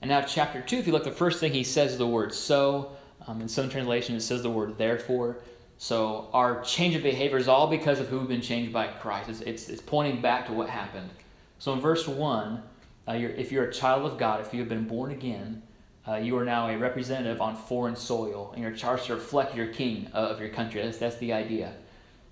And 0.00 0.08
now, 0.08 0.20
chapter 0.22 0.60
2, 0.60 0.76
if 0.76 0.86
you 0.86 0.92
look, 0.92 1.04
the 1.04 1.10
first 1.10 1.40
thing 1.40 1.52
he 1.52 1.64
says 1.64 1.92
is 1.92 1.98
the 1.98 2.06
word 2.06 2.32
so. 2.32 2.92
Um, 3.26 3.40
in 3.40 3.48
some 3.48 3.68
translations, 3.68 4.22
it 4.22 4.26
says 4.26 4.42
the 4.42 4.50
word 4.50 4.78
therefore. 4.78 5.38
So 5.76 6.28
our 6.32 6.62
change 6.62 6.94
of 6.94 7.02
behavior 7.02 7.36
is 7.36 7.48
all 7.48 7.66
because 7.66 8.00
of 8.00 8.08
who 8.08 8.20
we've 8.20 8.28
been 8.28 8.40
changed 8.40 8.72
by 8.72 8.86
Christ. 8.88 9.28
It's, 9.28 9.40
it's, 9.40 9.68
it's 9.68 9.82
pointing 9.82 10.20
back 10.20 10.46
to 10.46 10.52
what 10.52 10.68
happened. 10.68 11.10
So 11.58 11.72
in 11.72 11.80
verse 11.80 12.06
1, 12.06 12.62
uh, 13.08 13.14
you're, 13.14 13.30
if 13.30 13.50
you're 13.50 13.64
a 13.64 13.72
child 13.72 14.04
of 14.10 14.18
God, 14.18 14.40
if 14.40 14.52
you 14.52 14.60
have 14.60 14.68
been 14.68 14.86
born 14.86 15.10
again, 15.10 15.62
uh, 16.06 16.16
you 16.16 16.36
are 16.36 16.44
now 16.44 16.68
a 16.68 16.76
representative 16.76 17.40
on 17.40 17.56
foreign 17.56 17.96
soil, 17.96 18.50
and 18.54 18.62
you're 18.62 18.72
charged 18.72 19.06
to 19.06 19.14
reflect 19.14 19.54
your 19.54 19.66
king 19.68 20.08
uh, 20.14 20.18
of 20.18 20.40
your 20.40 20.48
country. 20.48 20.82
That's, 20.82 20.98
that's 20.98 21.16
the 21.16 21.32
idea. 21.32 21.74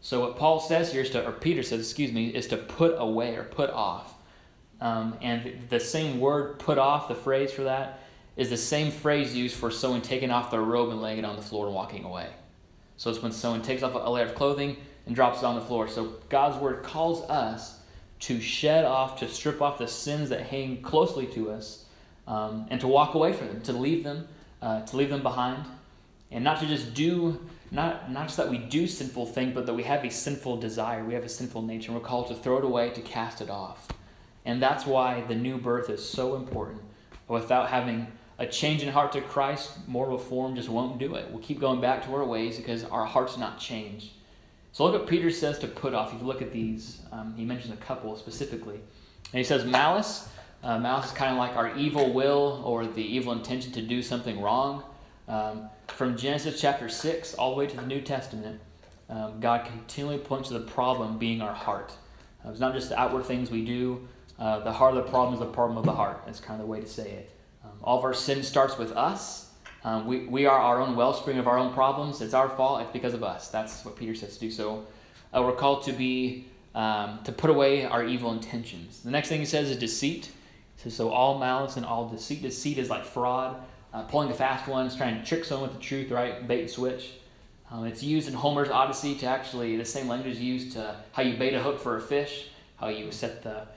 So 0.01 0.21
what 0.21 0.37
Paul 0.37 0.61
says 0.61 0.93
here 0.93 1.03
is 1.03 1.11
to, 1.11 1.27
or 1.27 1.33
Peter 1.33 1.63
says, 1.63 1.81
excuse 1.81 2.13
me, 2.13 2.29
is 2.29 2.47
to 2.49 2.57
put 2.57 2.95
away 2.99 3.37
or 3.37 3.45
put 3.45 3.71
off. 3.71 4.15
Um, 4.81 5.17
and 5.23 5.67
the 5.69 5.81
same 5.81 6.21
word, 6.21 6.59
put 6.59 6.79
off, 6.79 7.09
the 7.09 7.15
phrase 7.15 7.53
for 7.53 7.65
that, 7.65 8.01
is 8.37 8.51
the 8.51 8.57
same 8.57 8.91
phrase 8.91 9.35
used 9.35 9.57
for 9.57 9.71
someone 9.71 10.03
taking 10.03 10.31
off 10.31 10.51
their 10.51 10.61
robe 10.61 10.91
and 10.91 11.01
laying 11.01 11.19
it 11.19 11.25
on 11.25 11.37
the 11.37 11.43
floor 11.43 11.67
and 11.67 11.75
walking 11.75 12.05
away. 12.05 12.29
So 12.99 13.11
it's 13.11 13.23
when 13.23 13.33
someone 13.33 13.63
takes 13.63 13.83
off 13.83 13.95
a 13.95 14.11
layer 14.11 14.27
of 14.27 14.35
clothing 14.35 14.77
and 15.07 15.15
drops 15.15 15.39
it 15.39 15.45
on 15.45 15.55
the 15.55 15.61
floor. 15.61 15.89
So 15.89 16.15
God's 16.29 16.57
word 16.59 16.83
calls 16.83 17.23
us 17.23 17.81
to 18.21 18.41
shed 18.41 18.85
off, 18.85 19.19
to 19.21 19.29
strip 19.29 19.61
off 19.61 19.79
the 19.79 19.89
sins 19.89 20.31
that 20.31 20.43
hang 20.43 20.83
closely 20.83 21.27
to 21.27 21.51
us, 21.51 21.85
um, 22.27 22.67
and 22.71 22.81
to 22.81 22.89
walk 22.89 23.15
away 23.15 23.33
from 23.33 23.49
them, 23.49 23.61
to 23.63 23.73
leave 23.73 24.05
them, 24.05 24.27
uh, 24.63 24.83
to 24.83 24.97
leave 24.97 25.11
them 25.11 25.23
behind, 25.23 25.65
and 26.31 26.43
not 26.43 26.61
to 26.61 26.67
just 26.67 26.95
do, 26.95 27.41
not 27.71 28.11
not 28.11 28.27
just 28.27 28.37
that 28.37 28.49
we 28.49 28.59
do 28.59 28.87
sinful 28.87 29.27
things, 29.27 29.55
but 29.55 29.67
that 29.67 29.75
we 29.75 29.83
have 29.83 30.05
a 30.05 30.11
sinful 30.11 30.57
desire, 30.57 31.05
we 31.05 31.15
have 31.15 31.25
a 31.25 31.29
sinful 31.29 31.63
nature, 31.63 31.93
we're 31.93 32.01
called 32.01 32.29
to 32.29 32.35
throw 32.35 32.59
it 32.59 32.65
away, 32.65 32.91
to 32.91 33.01
cast 33.01 33.41
it 33.41 33.51
off, 33.51 33.89
and 34.45 34.63
that's 34.63 34.87
why 34.87 35.23
the 35.23 35.35
new 35.35 35.59
birth 35.59 35.91
is 35.91 36.07
so 36.07 36.37
important. 36.37 36.81
Without 37.29 37.69
having 37.69 38.07
a 38.39 38.47
change 38.47 38.83
in 38.83 38.89
heart 38.93 39.13
to 39.13 39.21
Christ, 39.21 39.73
moral 39.89 40.17
reform 40.17 40.55
just 40.57 40.69
won't 40.69 40.99
do 40.99 41.15
it. 41.15 41.27
We'll 41.31 41.43
keep 41.43 41.59
going 41.59 41.81
back 41.81 42.05
to 42.05 42.15
our 42.15 42.25
ways 42.25 42.57
because 42.57 42.85
our 42.85 43.05
heart's 43.05 43.37
not 43.37 43.59
changed. 43.59 44.11
So 44.77 44.85
look 44.85 44.93
what 44.93 45.07
Peter 45.07 45.31
says 45.31 45.59
to 45.61 45.69
put 45.69 45.95
off. 45.95 46.13
If 46.13 46.21
you 46.21 46.27
look 46.27 46.43
at 46.43 46.53
these, 46.53 47.01
um, 47.11 47.33
he 47.35 47.47
mentions 47.47 47.73
a 47.73 47.79
couple 47.79 48.15
specifically. 48.15 48.75
And 48.75 49.39
he 49.39 49.43
says 49.43 49.65
malice. 49.65 50.29
Uh, 50.63 50.79
malice 50.79 51.07
is 51.07 51.13
kind 51.13 51.33
of 51.33 51.39
like 51.39 51.57
our 51.57 51.75
evil 51.79 52.13
will 52.13 52.63
or 52.63 52.87
the 52.87 53.03
evil 53.03 53.33
intention 53.33 53.73
to 53.73 53.81
do 53.81 54.03
something 54.03 54.39
wrong. 54.39 54.85
Um, 55.29 55.71
from 55.89 56.15
Genesis 56.15 56.61
chapter 56.61 56.91
6 56.91 57.33
all 57.37 57.53
the 57.53 57.57
way 57.57 57.67
to 57.67 57.75
the 57.75 57.87
New 57.87 58.03
Testament, 58.03 58.61
um, 59.09 59.41
God 59.41 59.65
continually 59.65 60.19
points 60.19 60.49
to 60.49 60.59
the 60.59 60.67
problem 60.67 61.17
being 61.17 61.41
our 61.41 61.55
heart. 61.55 61.95
Uh, 62.45 62.51
it's 62.51 62.61
not 62.61 62.75
just 62.75 62.91
the 62.91 63.01
outward 63.01 63.25
things 63.25 63.51
we 63.51 63.65
do. 63.65 64.07
Uh, 64.39 64.59
the 64.59 64.73
heart 64.73 64.95
of 64.95 65.03
the 65.03 65.11
problem 65.11 65.33
is 65.33 65.41
the 65.41 65.47
problem 65.47 65.79
of 65.79 65.87
the 65.87 65.95
heart. 65.95 66.21
That's 66.27 66.39
kind 66.39 66.61
of 66.61 66.67
the 66.67 66.71
way 66.71 66.83
to 66.83 66.87
say 66.87 67.13
it. 67.13 67.31
Um, 67.65 67.71
all 67.83 67.97
of 67.97 68.05
our 68.05 68.13
sin 68.13 68.43
starts 68.43 68.77
with 68.77 68.93
us. 68.93 69.53
Um, 69.87 70.05
we, 70.05 70.27
we 70.27 70.47
are 70.47 70.59
our 70.59 70.81
own 70.81 70.97
wellspring 70.97 71.39
of 71.39 71.47
our 71.47 71.57
own 71.57 71.73
problems. 71.73 72.21
It's 72.21 72.35
our 72.35 72.49
fault. 72.49 72.83
It's 72.83 72.91
because 72.91 73.15
of 73.15 73.23
us. 73.23 73.49
That's 73.49 73.85
what 73.85 73.95
Peter 73.95 74.17
says 74.17 74.35
to 74.35 74.41
do. 74.41 74.51
So 74.51 74.85
uh, 75.33 75.41
we're 75.43 75.55
called 75.55 75.85
to 75.85 75.93
be 75.93 76.49
um, 76.75 77.21
to 77.23 77.31
put 77.31 77.51
away 77.51 77.85
our 77.85 78.05
evil 78.05 78.33
intentions. 78.33 79.01
The 79.03 79.13
next 79.13 79.29
thing 79.29 79.39
he 79.39 79.47
says 79.47 79.71
is 79.71 79.79
deceit. 79.79 80.33
Says 80.77 80.97
so 80.97 81.11
all 81.11 81.39
malice 81.39 81.77
and 81.77 81.87
all 81.87 82.09
deceit. 82.09 82.43
Deceit 82.43 82.79
is 82.79 82.91
like 82.91 83.05
fraud, 83.05 83.63
uh, 83.95 84.03
pulling 84.03 84.29
a 84.29 84.35
fast 84.35 84.67
one, 84.67 84.91
trying 84.91 85.21
to 85.21 85.25
trick 85.25 85.45
someone 85.45 85.71
with 85.71 85.79
the 85.79 85.83
truth, 85.83 86.11
right? 86.11 86.47
Bait 86.49 86.63
and 86.63 86.71
switch. 86.71 87.13
Um, 87.71 87.87
it's 87.87 88.03
used 88.03 88.27
in 88.27 88.35
Homer's 88.35 88.69
Odyssey 88.69 89.15
to 89.17 89.27
actually 89.27 89.77
the 89.77 89.85
same 89.85 90.09
language 90.09 90.35
is 90.35 90.43
used 90.43 90.73
to 90.73 90.97
how 91.13 91.23
you 91.23 91.37
bait 91.37 91.55
a 91.55 91.63
hook 91.63 91.79
for 91.79 91.97
a 91.97 92.01
fish, 92.01 92.49
how 92.77 92.89
you 92.89 93.13
set 93.13 93.45
the 93.45 93.69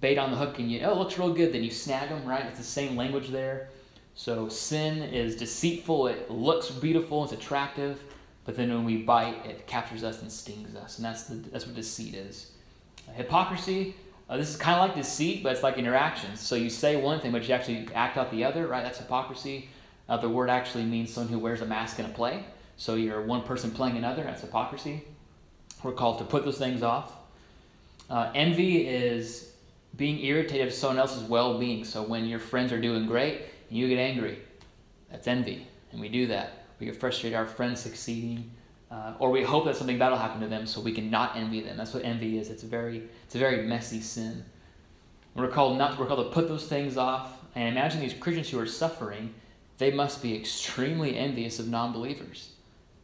bait 0.00 0.18
on 0.18 0.30
the 0.30 0.36
hook 0.36 0.58
and 0.58 0.70
you 0.70 0.80
oh 0.80 0.92
it 0.92 0.98
looks 0.98 1.18
real 1.18 1.32
good, 1.32 1.54
then 1.54 1.64
you 1.64 1.70
snag 1.70 2.10
them, 2.10 2.26
right? 2.26 2.44
It's 2.44 2.58
the 2.58 2.64
same 2.64 2.96
language 2.96 3.30
there. 3.30 3.70
So 4.14 4.48
sin 4.48 5.02
is 5.02 5.36
deceitful, 5.36 6.06
it 6.06 6.30
looks 6.30 6.70
beautiful, 6.70 7.24
it's 7.24 7.32
attractive, 7.32 8.00
but 8.44 8.56
then 8.56 8.72
when 8.72 8.84
we 8.84 8.98
bite, 8.98 9.44
it 9.44 9.66
captures 9.66 10.04
us 10.04 10.22
and 10.22 10.30
stings 10.30 10.76
us. 10.76 10.98
And 10.98 11.04
that's, 11.04 11.24
the, 11.24 11.34
that's 11.34 11.66
what 11.66 11.74
deceit 11.74 12.14
is. 12.14 12.52
Hypocrisy, 13.14 13.96
uh, 14.30 14.36
this 14.36 14.50
is 14.50 14.56
kind 14.56 14.80
of 14.80 14.88
like 14.88 14.96
deceit, 14.96 15.42
but 15.42 15.52
it's 15.52 15.62
like 15.62 15.78
interactions. 15.78 16.40
So 16.40 16.54
you 16.54 16.70
say 16.70 16.96
one 16.96 17.20
thing, 17.20 17.32
but 17.32 17.46
you 17.46 17.54
actually 17.54 17.88
act 17.94 18.16
out 18.16 18.30
the 18.30 18.44
other, 18.44 18.66
right? 18.66 18.84
That's 18.84 18.98
hypocrisy. 18.98 19.68
Uh, 20.08 20.16
the 20.16 20.28
word 20.28 20.48
actually 20.48 20.84
means 20.84 21.12
someone 21.12 21.32
who 21.32 21.38
wears 21.38 21.60
a 21.60 21.66
mask 21.66 21.98
in 21.98 22.06
a 22.06 22.10
play. 22.10 22.44
So 22.76 22.94
you're 22.94 23.22
one 23.22 23.42
person 23.42 23.70
playing 23.70 23.96
another, 23.96 24.22
that's 24.22 24.42
hypocrisy. 24.42 25.02
We're 25.82 25.92
called 25.92 26.18
to 26.18 26.24
put 26.24 26.44
those 26.44 26.58
things 26.58 26.82
off. 26.82 27.12
Uh, 28.08 28.30
envy 28.34 28.86
is 28.86 29.52
being 29.96 30.20
irritated 30.20 30.68
of 30.68 30.74
someone 30.74 30.98
else's 30.98 31.22
well 31.24 31.58
being. 31.58 31.84
So 31.84 32.02
when 32.02 32.26
your 32.26 32.38
friends 32.38 32.72
are 32.72 32.80
doing 32.80 33.06
great 33.06 33.42
and 33.74 33.80
you 33.80 33.88
get 33.88 33.98
angry, 33.98 34.38
that's 35.10 35.26
envy. 35.26 35.66
And 35.90 36.00
we 36.00 36.08
do 36.08 36.28
that. 36.28 36.66
We 36.78 36.86
get 36.86 36.94
frustrated 36.94 37.36
our 37.36 37.44
friends 37.44 37.80
succeeding. 37.80 38.52
Uh, 38.88 39.14
or 39.18 39.32
we 39.32 39.42
hope 39.42 39.64
that 39.64 39.74
something 39.74 39.98
bad 39.98 40.10
will 40.10 40.16
happen 40.16 40.40
to 40.40 40.46
them 40.46 40.64
so 40.64 40.80
we 40.80 40.92
can 40.92 41.10
not 41.10 41.36
envy 41.36 41.60
them. 41.60 41.76
That's 41.76 41.92
what 41.92 42.04
envy 42.04 42.38
is. 42.38 42.50
It's 42.50 42.62
a 42.62 42.68
very, 42.68 43.02
it's 43.24 43.34
a 43.34 43.38
very 43.38 43.66
messy 43.66 44.00
sin. 44.00 44.44
We're 45.34 45.48
called 45.48 45.76
not 45.76 45.98
we're 45.98 46.06
called 46.06 46.24
to 46.24 46.32
put 46.32 46.46
those 46.46 46.68
things 46.68 46.96
off. 46.96 47.32
And 47.56 47.68
imagine 47.68 47.98
these 47.98 48.14
Christians 48.14 48.48
who 48.48 48.60
are 48.60 48.66
suffering, 48.66 49.34
they 49.78 49.90
must 49.90 50.22
be 50.22 50.36
extremely 50.36 51.18
envious 51.18 51.58
of 51.58 51.66
non-believers. 51.66 52.52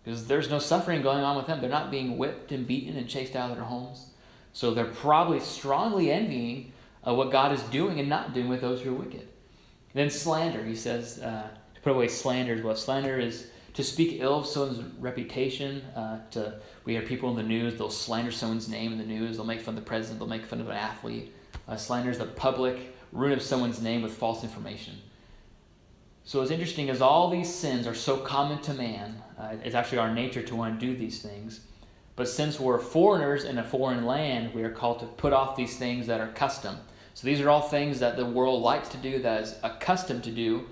Because 0.05 0.29
there's 0.29 0.50
no 0.50 0.61
suffering 0.61 1.03
going 1.03 1.25
on 1.25 1.37
with 1.37 1.49
them. 1.49 1.61
They're 1.61 1.69
not 1.69 1.91
being 1.91 2.17
whipped 2.17 2.53
and 2.53 2.65
beaten 2.65 2.97
and 2.97 3.09
chased 3.09 3.35
out 3.35 3.50
of 3.50 3.57
their 3.57 3.67
homes. 3.67 4.11
So 4.53 4.73
they're 4.73 4.85
probably 4.85 5.41
strongly 5.41 6.12
envying 6.12 6.73
what 7.03 7.33
God 7.33 7.50
is 7.50 7.62
doing 7.65 7.99
and 7.99 8.09
not 8.09 8.35
doing 8.35 8.49
with 8.49 8.61
those 8.61 8.83
who 8.83 8.91
are 8.91 8.99
wicked. 8.99 9.27
Then 9.92 10.11
slander, 10.11 10.64
he 10.64 10.76
says, 10.76 11.18
uh, 11.18 11.49
to 11.75 11.80
put 11.80 11.92
away 11.92 12.09
slander 12.09 12.54
is 12.54 12.62
what 12.62 12.78
slander 12.78 13.18
is 13.18 13.49
to 13.75 13.82
speak 13.85 14.20
ill 14.20 14.38
of 14.40 14.47
someone's 14.47 14.82
reputation. 14.99 15.82
Uh, 15.97 16.20
to 16.32 16.61
we 16.85 16.92
hear 16.92 17.02
people 17.02 17.30
in 17.30 17.37
the 17.37 17.42
news; 17.42 17.76
they'll 17.76 17.90
slander 17.90 18.32
someone's 18.32 18.68
name 18.68 18.92
in 18.92 18.99
the 18.99 19.04
news. 19.04 19.37
They'll 19.37 19.47
make 19.47 19.61
fun 19.61 19.76
of 19.76 19.85
the 19.85 19.88
president. 19.88 20.18
They'll 20.18 20.28
make 20.28 20.44
fun 20.44 20.61
of 20.61 20.68
an 20.68 20.76
athlete. 20.76 21.32
Uh, 21.68 21.76
slander 21.76 22.11
is 22.11 22.18
the 22.18 22.26
public 22.26 22.94
ruin 23.12 23.32
of 23.32 23.42
someone's 23.42 23.80
name 23.80 24.02
with 24.02 24.12
false 24.12 24.42
information. 24.44 24.94
So 26.25 26.38
what's 26.38 26.50
interesting 26.50 26.88
is 26.88 27.00
all 27.00 27.30
these 27.30 27.52
sins 27.52 27.87
are 27.87 27.94
so 27.94 28.18
common 28.18 28.61
to 28.62 28.75
man. 28.75 29.23
Uh, 29.38 29.56
it's 29.64 29.75
actually 29.75 29.99
our 29.99 30.12
nature 30.12 30.42
to 30.42 30.56
want 30.56 30.78
to 30.78 30.87
do 30.87 30.97
these 30.97 31.23
things. 31.23 31.61
But 32.14 32.28
since 32.28 32.61
we're 32.61 32.78
foreigners 32.78 33.44
in 33.44 33.59
a 33.59 33.64
foreign 33.64 34.04
land, 34.04 34.54
we 34.54 34.62
are 34.62 34.70
called 34.70 35.00
to 35.00 35.06
put 35.06 35.32
off 35.32 35.56
these 35.56 35.78
things 35.78 36.06
that 36.06 36.20
are 36.20 36.28
custom. 36.28 36.76
So 37.14 37.26
these 37.26 37.40
are 37.40 37.50
all 37.50 37.62
things 37.62 38.00
that 38.00 38.17
the 38.17 38.26
world 38.26 38.62
likes 38.62 38.88
to 38.90 38.97
do, 38.97 39.21
that 39.23 39.43
is 39.43 39.57
accustomed 39.62 40.25
to 40.25 40.31
do, 40.31 40.67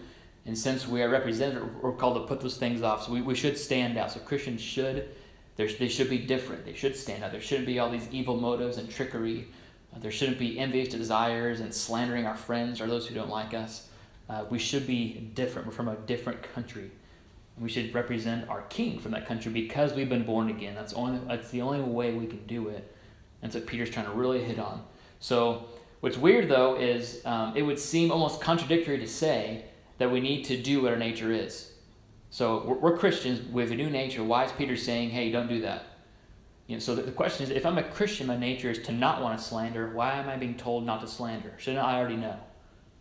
and 0.48 0.56
since 0.56 0.88
we 0.88 1.02
are 1.02 1.10
represented, 1.10 1.82
we're 1.82 1.92
called 1.92 2.14
to 2.14 2.26
put 2.26 2.40
those 2.40 2.56
things 2.56 2.80
off. 2.80 3.04
So 3.04 3.12
we, 3.12 3.20
we 3.20 3.34
should 3.34 3.58
stand 3.58 3.98
out. 3.98 4.12
So 4.12 4.20
Christians 4.20 4.62
should, 4.62 5.10
they 5.56 5.88
should 5.88 6.08
be 6.08 6.18
different. 6.18 6.64
They 6.64 6.72
should 6.72 6.96
stand 6.96 7.22
out. 7.22 7.32
There 7.32 7.40
shouldn't 7.40 7.66
be 7.66 7.78
all 7.78 7.90
these 7.90 8.08
evil 8.10 8.34
motives 8.34 8.78
and 8.78 8.88
trickery. 8.88 9.48
Uh, 9.94 9.98
there 9.98 10.10
shouldn't 10.10 10.38
be 10.38 10.58
envious 10.58 10.88
desires 10.88 11.60
and 11.60 11.72
slandering 11.74 12.24
our 12.24 12.34
friends 12.34 12.80
or 12.80 12.86
those 12.86 13.06
who 13.06 13.14
don't 13.14 13.28
like 13.28 13.52
us. 13.52 13.88
Uh, 14.30 14.46
we 14.48 14.58
should 14.58 14.86
be 14.86 15.30
different. 15.34 15.66
We're 15.66 15.74
from 15.74 15.88
a 15.88 15.96
different 15.96 16.42
country. 16.54 16.90
We 17.58 17.68
should 17.68 17.92
represent 17.92 18.48
our 18.48 18.62
king 18.62 19.00
from 19.00 19.10
that 19.12 19.26
country 19.26 19.52
because 19.52 19.92
we've 19.92 20.08
been 20.08 20.24
born 20.24 20.48
again. 20.48 20.74
That's, 20.74 20.94
only, 20.94 21.20
that's 21.26 21.50
the 21.50 21.60
only 21.60 21.80
way 21.80 22.14
we 22.14 22.26
can 22.26 22.46
do 22.46 22.68
it. 22.68 22.94
That's 23.42 23.54
what 23.54 23.66
Peter's 23.66 23.90
trying 23.90 24.06
to 24.06 24.12
really 24.12 24.42
hit 24.42 24.58
on. 24.58 24.82
So, 25.20 25.66
what's 26.00 26.16
weird 26.16 26.48
though 26.48 26.76
is 26.76 27.22
um, 27.24 27.56
it 27.56 27.62
would 27.62 27.78
seem 27.78 28.10
almost 28.10 28.40
contradictory 28.40 28.98
to 28.98 29.06
say 29.06 29.64
that 29.98 30.10
we 30.10 30.20
need 30.20 30.44
to 30.44 30.56
do 30.60 30.82
what 30.82 30.92
our 30.92 30.98
nature 30.98 31.32
is. 31.32 31.72
So 32.30 32.64
we're, 32.64 32.76
we're 32.76 32.98
Christians 32.98 33.40
a 33.70 33.74
new 33.74 33.90
nature. 33.90 34.22
Why 34.22 34.44
is 34.44 34.52
Peter 34.52 34.76
saying, 34.76 35.10
hey, 35.10 35.30
don't 35.30 35.48
do 35.48 35.60
that? 35.62 35.86
You 36.66 36.76
know, 36.76 36.80
so 36.80 36.94
the, 36.94 37.02
the 37.02 37.12
question 37.12 37.44
is, 37.44 37.50
if 37.50 37.64
I'm 37.64 37.78
a 37.78 37.82
Christian, 37.82 38.26
my 38.26 38.36
nature 38.36 38.70
is 38.70 38.78
to 38.80 38.92
not 38.92 39.22
want 39.22 39.38
to 39.38 39.44
slander. 39.44 39.90
Why 39.94 40.12
am 40.12 40.28
I 40.28 40.36
being 40.36 40.54
told 40.54 40.84
not 40.84 41.00
to 41.00 41.08
slander? 41.08 41.54
Shouldn't 41.56 41.82
I 41.82 41.98
already 41.98 42.16
know? 42.16 42.36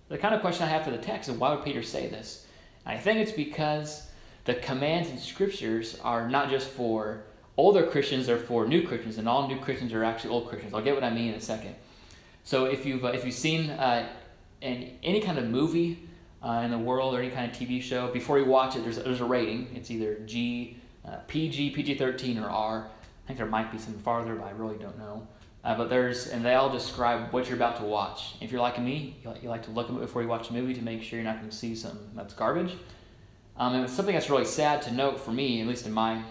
The 0.08 0.18
kind 0.18 0.34
of 0.34 0.40
question 0.40 0.64
I 0.64 0.70
have 0.70 0.86
for 0.86 0.92
the 0.92 0.98
text 0.98 1.30
is, 1.30 1.36
why 1.36 1.54
would 1.54 1.66
Peter 1.66 1.84
say 1.84 2.08
this? 2.08 2.48
I 2.86 2.98
think 2.98 3.20
it's 3.20 3.34
because 3.34 4.08
the 4.46 4.56
commands 4.56 5.10
in 5.10 5.18
scriptures 5.18 6.00
are 6.02 6.30
not 6.30 6.50
just 6.50 6.70
for 6.70 7.24
older 7.58 7.86
Christians, 7.86 8.28
they're 8.28 8.38
for 8.38 8.66
new 8.66 8.88
Christians, 8.88 9.18
and 9.18 9.28
all 9.28 9.50
new 9.50 9.60
Christians 9.60 9.92
are 9.92 10.06
actually 10.06 10.30
old 10.30 10.48
Christians. 10.48 10.74
I'll 10.74 10.82
get 10.82 10.96
what 10.96 11.04
I 11.04 11.10
mean 11.10 11.30
in 11.30 11.36
a 11.36 11.42
second. 11.42 11.76
So 12.48 12.64
if 12.64 12.86
you've 12.86 13.04
uh, 13.04 13.10
if 13.10 13.26
you've 13.26 13.36
seen 13.36 13.72
uh, 13.72 14.08
any 14.62 15.20
kind 15.20 15.38
of 15.38 15.50
movie 15.50 16.08
uh, 16.42 16.62
in 16.64 16.72
the 16.72 16.78
world 16.78 17.14
or 17.14 17.20
any 17.20 17.30
kind 17.30 17.52
of 17.52 17.58
TV 17.58 17.82
show, 17.82 18.08
before 18.08 18.40
you 18.40 18.46
watch 18.46 18.78
it, 18.78 18.86
there's, 18.86 18.96
there's 18.96 19.20
a 19.20 19.26
rating. 19.26 19.68
It's 19.76 19.92
either 19.92 20.20
G, 20.26 20.78
uh, 21.06 21.18
PG, 21.28 21.72
PG 21.72 21.96
13, 21.96 22.38
or 22.38 22.50
R. 22.50 22.88
I 22.88 23.28
think 23.28 23.38
there 23.38 23.48
might 23.48 23.70
be 23.70 23.78
some 23.78 23.96
farther, 23.96 24.34
but 24.36 24.46
I 24.46 24.52
really 24.52 24.78
don't 24.78 24.98
know. 24.98 25.28
Uh, 25.66 25.76
but 25.76 25.90
there's, 25.90 26.28
and 26.28 26.46
they 26.46 26.54
all 26.54 26.70
describe 26.70 27.34
what 27.34 27.48
you're 27.48 27.58
about 27.58 27.76
to 27.80 27.84
watch. 27.84 28.36
If 28.40 28.54
you're 28.54 28.62
like 28.62 28.82
me, 28.82 29.18
you 29.22 29.30
like, 29.30 29.44
you 29.44 29.50
like 29.50 29.64
to 29.64 29.72
look 29.72 29.90
before 30.00 30.22
you 30.22 30.30
watch 30.30 30.50
a 30.50 30.54
movie 30.54 30.74
to 30.74 30.82
make 30.82 31.04
sure 31.04 31.20
you're 31.20 31.28
not 31.28 31.40
going 31.40 31.50
to 31.50 31.56
see 31.56 31.76
something 31.76 32.12
that's 32.16 32.34
garbage. 32.34 32.78
Um, 33.58 33.76
and 33.76 33.90
something 33.90 34.16
that's 34.16 34.30
really 34.30 34.46
sad 34.46 34.82
to 34.84 34.94
note 34.94 35.20
for 35.20 35.32
me, 35.32 35.60
at 35.60 35.68
least 35.68 35.86
in 35.86 35.92
my 35.92 36.24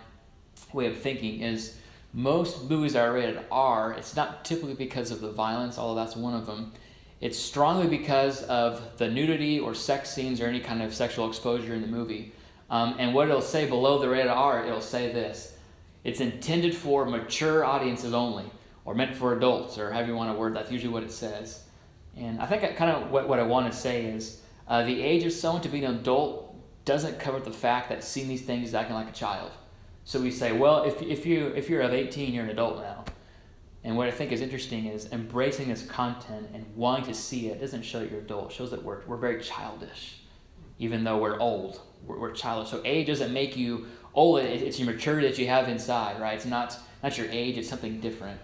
way 0.72 0.86
of 0.86 0.96
thinking, 0.96 1.42
is 1.42 1.76
most 2.16 2.68
movies 2.68 2.94
that 2.94 3.06
are 3.06 3.12
rated 3.12 3.38
R, 3.52 3.92
it's 3.92 4.16
not 4.16 4.44
typically 4.44 4.74
because 4.74 5.12
of 5.12 5.20
the 5.20 5.30
violence, 5.30 5.78
although 5.78 6.00
that's 6.00 6.16
one 6.16 6.34
of 6.34 6.46
them 6.46 6.72
it's 7.20 7.38
strongly 7.38 7.86
because 7.86 8.42
of 8.42 8.98
the 8.98 9.08
nudity 9.08 9.58
or 9.58 9.74
sex 9.74 10.10
scenes 10.10 10.40
or 10.40 10.46
any 10.46 10.60
kind 10.60 10.82
of 10.82 10.94
sexual 10.94 11.28
exposure 11.28 11.74
in 11.74 11.80
the 11.80 11.86
movie. 11.86 12.32
Um, 12.68 12.96
and 12.98 13.14
what 13.14 13.28
it'll 13.28 13.40
say 13.40 13.66
below 13.66 13.98
the 13.98 14.08
rated 14.08 14.28
R, 14.28 14.64
it'll 14.64 14.80
say 14.80 15.12
this 15.12 15.56
it's 16.04 16.20
intended 16.20 16.74
for 16.74 17.06
mature 17.06 17.64
audiences 17.64 18.12
only, 18.12 18.44
or 18.84 18.94
meant 18.94 19.14
for 19.14 19.36
adults, 19.36 19.78
or 19.78 19.92
however 19.92 20.08
you 20.08 20.16
want 20.16 20.30
to 20.30 20.38
word 20.38 20.54
that's 20.54 20.70
usually 20.70 20.92
what 20.92 21.02
it 21.02 21.10
says. 21.10 21.64
And 22.16 22.40
I 22.40 22.46
think 22.46 22.76
kind 22.76 22.90
of 22.90 23.10
what, 23.10 23.28
what 23.28 23.38
I 23.38 23.42
want 23.42 23.70
to 23.72 23.76
say 23.76 24.06
is 24.06 24.42
uh, 24.68 24.84
the 24.84 25.02
age 25.02 25.24
of 25.24 25.32
someone 25.32 25.62
to 25.62 25.68
be 25.68 25.84
an 25.84 25.96
adult 25.96 26.54
doesn't 26.84 27.18
cover 27.18 27.40
the 27.40 27.50
fact 27.50 27.88
that 27.88 28.04
seeing 28.04 28.28
these 28.28 28.42
things 28.42 28.68
is 28.68 28.74
acting 28.74 28.94
like 28.94 29.08
a 29.08 29.12
child. 29.12 29.50
So 30.06 30.20
we 30.20 30.30
say, 30.30 30.52
well, 30.52 30.84
if, 30.84 31.02
if, 31.02 31.26
you, 31.26 31.48
if 31.56 31.68
you're 31.68 31.82
of 31.82 31.92
18, 31.92 32.32
you're 32.32 32.44
an 32.44 32.50
adult 32.50 32.78
now. 32.78 33.04
And 33.82 33.96
what 33.96 34.06
I 34.06 34.12
think 34.12 34.30
is 34.30 34.40
interesting 34.40 34.86
is 34.86 35.10
embracing 35.12 35.68
this 35.68 35.84
content 35.84 36.48
and 36.54 36.64
wanting 36.76 37.06
to 37.06 37.14
see 37.14 37.48
it 37.48 37.60
doesn't 37.60 37.82
show 37.82 37.98
that 37.98 38.12
you're 38.12 38.20
adult. 38.20 38.52
Shows 38.52 38.70
that 38.70 38.84
we're, 38.84 39.04
we're 39.06 39.16
very 39.16 39.40
childish, 39.40 40.20
even 40.78 41.02
though 41.02 41.18
we're 41.18 41.40
old. 41.40 41.80
We're, 42.06 42.20
we're 42.20 42.30
childish. 42.30 42.70
So 42.70 42.80
age 42.84 43.08
doesn't 43.08 43.32
make 43.32 43.56
you 43.56 43.86
old. 44.14 44.38
It, 44.38 44.62
it's 44.62 44.78
your 44.78 44.86
maturity 44.86 45.26
that 45.26 45.38
you 45.38 45.48
have 45.48 45.68
inside, 45.68 46.20
right? 46.20 46.34
It's 46.34 46.46
not, 46.46 46.78
not 47.02 47.18
your 47.18 47.28
age. 47.30 47.58
It's 47.58 47.68
something 47.68 47.98
different. 48.00 48.38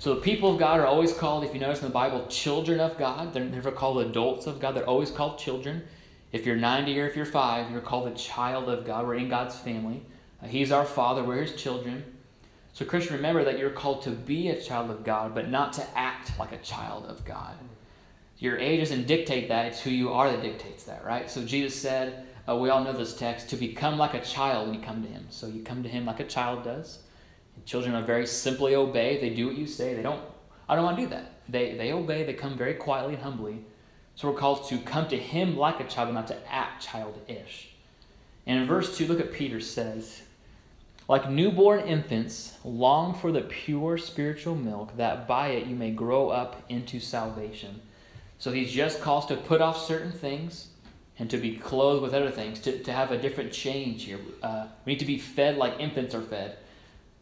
So 0.00 0.16
the 0.16 0.20
people 0.20 0.52
of 0.52 0.58
God 0.58 0.80
are 0.80 0.86
always 0.86 1.12
called, 1.12 1.44
if 1.44 1.54
you 1.54 1.60
notice 1.60 1.80
in 1.80 1.86
the 1.86 1.94
Bible, 1.94 2.26
children 2.26 2.80
of 2.80 2.98
God. 2.98 3.32
They're 3.32 3.44
never 3.44 3.70
called 3.70 4.04
adults 4.04 4.48
of 4.48 4.58
God. 4.58 4.74
They're 4.74 4.84
always 4.84 5.12
called 5.12 5.38
children. 5.38 5.84
If 6.32 6.44
you're 6.44 6.56
90 6.56 7.00
or 7.00 7.06
if 7.06 7.14
you're 7.14 7.24
5, 7.24 7.70
you're 7.70 7.80
called 7.80 8.08
a 8.08 8.14
child 8.16 8.68
of 8.68 8.84
God. 8.84 9.06
We're 9.06 9.14
in 9.14 9.28
God's 9.28 9.56
family. 9.56 10.02
He's 10.46 10.70
our 10.70 10.84
Father. 10.84 11.24
We're 11.24 11.42
His 11.42 11.54
children. 11.54 12.04
So, 12.72 12.84
Christian, 12.84 13.16
remember 13.16 13.42
that 13.44 13.58
you're 13.58 13.70
called 13.70 14.02
to 14.02 14.10
be 14.10 14.50
a 14.50 14.60
child 14.60 14.90
of 14.90 15.02
God, 15.02 15.34
but 15.34 15.48
not 15.48 15.72
to 15.74 15.98
act 15.98 16.38
like 16.38 16.52
a 16.52 16.58
child 16.58 17.06
of 17.06 17.24
God. 17.24 17.56
Your 18.38 18.56
age 18.56 18.78
doesn't 18.78 19.08
dictate 19.08 19.48
that, 19.48 19.66
it's 19.66 19.80
who 19.80 19.90
you 19.90 20.12
are 20.12 20.30
that 20.30 20.42
dictates 20.42 20.84
that, 20.84 21.04
right? 21.04 21.28
So, 21.28 21.44
Jesus 21.44 21.74
said, 21.74 22.24
uh, 22.48 22.54
we 22.54 22.70
all 22.70 22.84
know 22.84 22.92
this 22.92 23.16
text, 23.16 23.48
to 23.50 23.56
become 23.56 23.98
like 23.98 24.14
a 24.14 24.20
child 24.20 24.68
when 24.68 24.78
you 24.78 24.80
come 24.80 25.02
to 25.02 25.08
Him. 25.08 25.26
So, 25.30 25.48
you 25.48 25.62
come 25.64 25.82
to 25.82 25.88
Him 25.88 26.06
like 26.06 26.20
a 26.20 26.24
child 26.24 26.62
does. 26.62 27.00
And 27.56 27.66
children 27.66 27.96
are 27.96 28.02
very 28.02 28.26
simply 28.26 28.76
obey, 28.76 29.20
they 29.20 29.30
do 29.30 29.48
what 29.48 29.56
you 29.56 29.66
say. 29.66 29.94
They 29.94 30.02
don't, 30.02 30.22
I 30.68 30.76
don't 30.76 30.84
want 30.84 30.98
to 30.98 31.02
do 31.02 31.08
that. 31.10 31.32
They, 31.48 31.74
they 31.74 31.92
obey, 31.92 32.22
they 32.22 32.34
come 32.34 32.56
very 32.56 32.74
quietly 32.74 33.14
and 33.14 33.22
humbly. 33.24 33.64
So, 34.14 34.30
we're 34.30 34.38
called 34.38 34.68
to 34.68 34.78
come 34.78 35.08
to 35.08 35.16
Him 35.16 35.56
like 35.56 35.80
a 35.80 35.84
child, 35.88 36.14
not 36.14 36.28
to 36.28 36.52
act 36.52 36.86
childish. 36.86 37.70
And 38.46 38.60
in 38.60 38.68
verse 38.68 38.96
2, 38.96 39.08
look 39.08 39.18
at 39.18 39.32
Peter 39.32 39.58
says, 39.58 40.22
like 41.08 41.30
newborn 41.30 41.80
infants, 41.80 42.58
long 42.64 43.14
for 43.14 43.32
the 43.32 43.40
pure 43.40 43.96
spiritual 43.96 44.54
milk, 44.54 44.94
that 44.98 45.26
by 45.26 45.48
it 45.48 45.66
you 45.66 45.74
may 45.74 45.90
grow 45.90 46.28
up 46.28 46.62
into 46.68 47.00
salvation. 47.00 47.80
So 48.38 48.52
he's 48.52 48.70
just 48.70 49.00
calls 49.00 49.26
to 49.26 49.36
put 49.36 49.62
off 49.62 49.84
certain 49.84 50.12
things 50.12 50.68
and 51.18 51.28
to 51.30 51.38
be 51.38 51.56
clothed 51.56 52.02
with 52.02 52.14
other 52.14 52.30
things, 52.30 52.60
to, 52.60 52.78
to 52.84 52.92
have 52.92 53.10
a 53.10 53.18
different 53.18 53.52
change 53.52 54.04
here. 54.04 54.18
Uh, 54.42 54.66
we 54.84 54.92
need 54.92 55.00
to 55.00 55.06
be 55.06 55.18
fed 55.18 55.56
like 55.56 55.80
infants 55.80 56.14
are 56.14 56.22
fed. 56.22 56.58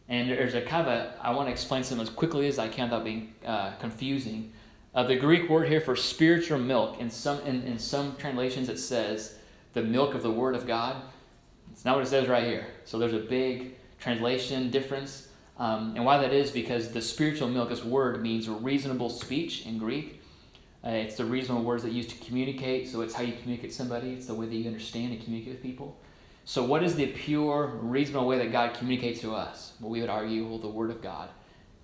And 0.09 0.29
there's 0.29 0.53
a 0.53 0.61
kind 0.61 0.87
of 0.87 0.93
a, 0.93 1.13
I 1.21 1.31
want 1.33 1.47
to 1.47 1.51
explain 1.51 1.83
something 1.83 2.05
as 2.05 2.13
quickly 2.13 2.47
as 2.47 2.59
I 2.59 2.67
can 2.67 2.89
without 2.89 3.03
being 3.03 3.33
uh, 3.45 3.71
confusing. 3.79 4.51
Uh, 4.93 5.03
the 5.03 5.15
Greek 5.15 5.49
word 5.49 5.69
here 5.69 5.81
for 5.81 5.95
spiritual 5.95 6.59
milk, 6.59 6.99
in 6.99 7.09
some, 7.09 7.39
in, 7.41 7.63
in 7.63 7.79
some 7.79 8.15
translations 8.17 8.69
it 8.69 8.79
says 8.79 9.37
the 9.73 9.81
milk 9.81 10.13
of 10.13 10.23
the 10.23 10.31
Word 10.31 10.55
of 10.55 10.67
God. 10.67 11.01
It's 11.71 11.85
not 11.85 11.95
what 11.95 12.05
it 12.05 12.09
says 12.09 12.27
right 12.27 12.45
here. 12.45 12.67
So 12.85 12.97
there's 12.97 13.13
a 13.13 13.19
big 13.19 13.75
translation 13.99 14.69
difference. 14.69 15.29
Um, 15.57 15.93
and 15.95 16.05
why 16.05 16.19
that 16.19 16.33
is 16.33 16.51
because 16.51 16.89
the 16.91 17.01
spiritual 17.01 17.47
milk, 17.47 17.69
this 17.69 17.83
word, 17.83 18.21
means 18.21 18.47
reasonable 18.47 19.09
speech 19.09 19.65
in 19.65 19.77
Greek. 19.77 20.21
Uh, 20.85 20.89
it's 20.89 21.15
the 21.15 21.25
reasonable 21.25 21.63
words 21.63 21.83
that 21.83 21.89
you 21.89 21.97
use 21.97 22.07
to 22.07 22.25
communicate, 22.25 22.87
so 22.87 23.01
it's 23.01 23.13
how 23.13 23.23
you 23.23 23.33
communicate 23.41 23.73
somebody. 23.73 24.13
It's 24.13 24.27
the 24.27 24.35
way 24.35 24.45
that 24.45 24.55
you 24.55 24.67
understand 24.67 25.13
and 25.13 25.23
communicate 25.23 25.55
with 25.55 25.63
people. 25.63 25.97
So, 26.45 26.63
what 26.63 26.83
is 26.83 26.95
the 26.95 27.07
pure, 27.07 27.65
reasonable 27.81 28.27
way 28.27 28.37
that 28.37 28.51
God 28.51 28.73
communicates 28.75 29.19
to 29.21 29.35
us? 29.35 29.73
Well, 29.81 29.89
we 29.89 29.99
would 29.99 30.09
argue, 30.09 30.47
well, 30.47 30.59
the 30.59 30.69
Word 30.69 30.91
of 30.91 31.01
God. 31.01 31.29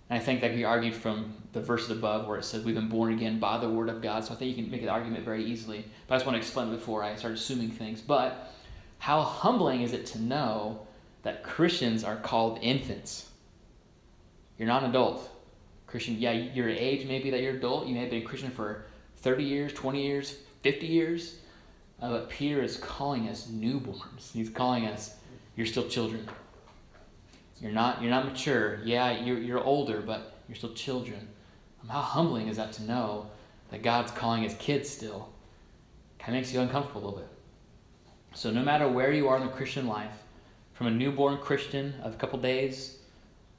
And 0.10 0.22
I 0.22 0.24
think 0.24 0.42
that 0.42 0.50
can 0.50 0.58
be 0.58 0.64
argued 0.64 0.94
from 0.94 1.34
the 1.54 1.62
verses 1.62 1.90
above 1.90 2.28
where 2.28 2.38
it 2.38 2.46
says 2.46 2.64
we've 2.64 2.76
been 2.76 2.88
born 2.88 3.12
again 3.12 3.40
by 3.40 3.58
the 3.58 3.70
Word 3.70 3.90
of 3.90 4.02
God. 4.02 4.24
So 4.24 4.34
I 4.34 4.38
think 4.38 4.56
you 4.56 4.64
can 4.64 4.72
make 4.72 4.84
an 4.84 4.90
argument 4.90 5.26
very 5.26 5.44
easily. 5.44 5.86
But 6.08 6.16
I 6.16 6.18
just 6.18 6.26
want 6.26 6.36
to 6.36 6.40
explain 6.40 6.70
before 6.70 7.04
I 7.04 7.16
start 7.16 7.34
assuming 7.34 7.72
things. 7.72 8.00
But 8.00 8.54
how 9.00 9.22
humbling 9.22 9.82
is 9.82 9.92
it 9.92 10.06
to 10.08 10.22
know 10.22 10.88
that 11.24 11.44
Christians 11.44 12.04
are 12.04 12.18
called 12.18 12.60
infants? 12.62 13.30
You're 14.58 14.68
not 14.68 14.84
an 14.84 14.92
adult. 14.92 15.30
Christian, 15.88 16.18
yeah, 16.20 16.32
your 16.32 16.70
age 16.70 17.06
maybe 17.06 17.30
that 17.32 17.42
you're 17.42 17.56
adult. 17.56 17.88
You 17.88 17.96
may 17.96 18.02
have 18.02 18.10
been 18.10 18.22
a 18.22 18.26
Christian 18.26 18.52
for 18.52 18.86
30 19.18 19.44
years, 19.44 19.74
20 19.74 20.02
years, 20.02 20.36
50 20.62 20.88
years. 20.88 21.36
Uh, 22.02 22.10
but 22.10 22.30
Peter 22.30 22.62
is 22.62 22.78
calling 22.78 23.30
us 23.30 23.48
newborns. 23.48 24.32
He's 24.34 24.50
calling 24.50 24.86
us, 24.86 25.16
you're 25.56 25.66
still 25.66 25.88
children. 25.88 26.28
You're 27.62 27.72
not, 27.72 28.02
you're 28.02 28.12
not 28.12 28.26
mature. 28.26 28.80
Yeah, 28.84 29.12
you're, 29.24 29.38
you're 29.38 29.64
older, 29.64 30.02
but 30.02 30.34
you're 30.48 30.56
still 30.56 30.74
children. 30.74 31.28
Um, 31.82 31.90
how 31.90 32.02
humbling 32.02 32.48
is 32.48 32.58
that 32.58 32.74
to 32.74 32.84
know 32.84 33.30
that 33.70 33.84
God's 33.84 34.12
calling 34.12 34.44
his 34.44 34.56
kids 34.56 34.90
still? 34.90 35.30
Kind 36.20 36.36
of 36.36 36.42
makes 36.42 36.54
you 36.54 36.60
uncomfortable 36.60 37.02
a 37.02 37.06
little 37.06 37.20
bit. 37.20 37.30
So, 38.34 38.52
no 38.52 38.64
matter 38.64 38.88
where 38.88 39.12
you 39.12 39.30
are 39.30 39.38
in 39.38 39.46
the 39.46 39.52
Christian 39.52 39.88
life, 39.88 40.23
from 40.74 40.88
a 40.88 40.92
newborn 40.92 41.38
Christian 41.38 41.96
of 42.04 42.14
a 42.14 42.18
couple 42.18 42.40
days, 42.40 42.98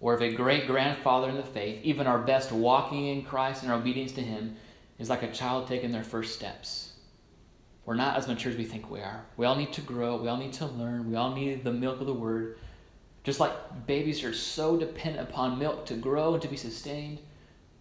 or 0.00 0.14
of 0.14 0.22
a 0.22 0.34
great 0.34 0.66
grandfather 0.66 1.30
in 1.30 1.36
the 1.36 1.42
faith, 1.42 1.80
even 1.82 2.06
our 2.06 2.18
best 2.18 2.52
walking 2.52 3.06
in 3.06 3.22
Christ 3.22 3.62
and 3.62 3.72
our 3.72 3.78
obedience 3.78 4.12
to 4.12 4.20
Him 4.20 4.56
is 4.98 5.08
like 5.08 5.22
a 5.22 5.32
child 5.32 5.66
taking 5.66 5.92
their 5.92 6.04
first 6.04 6.34
steps. 6.34 6.92
We're 7.86 7.94
not 7.94 8.16
as 8.16 8.28
mature 8.28 8.52
as 8.52 8.58
we 8.58 8.64
think 8.64 8.90
we 8.90 9.00
are. 9.00 9.24
We 9.36 9.46
all 9.46 9.56
need 9.56 9.72
to 9.74 9.80
grow. 9.80 10.16
We 10.16 10.28
all 10.28 10.36
need 10.36 10.54
to 10.54 10.66
learn. 10.66 11.10
We 11.10 11.16
all 11.16 11.34
need 11.34 11.64
the 11.64 11.72
milk 11.72 12.00
of 12.00 12.06
the 12.06 12.14
Word. 12.14 12.58
Just 13.24 13.40
like 13.40 13.86
babies 13.86 14.24
are 14.24 14.34
so 14.34 14.76
dependent 14.76 15.28
upon 15.28 15.58
milk 15.58 15.86
to 15.86 15.94
grow 15.94 16.34
and 16.34 16.42
to 16.42 16.48
be 16.48 16.56
sustained, 16.56 17.18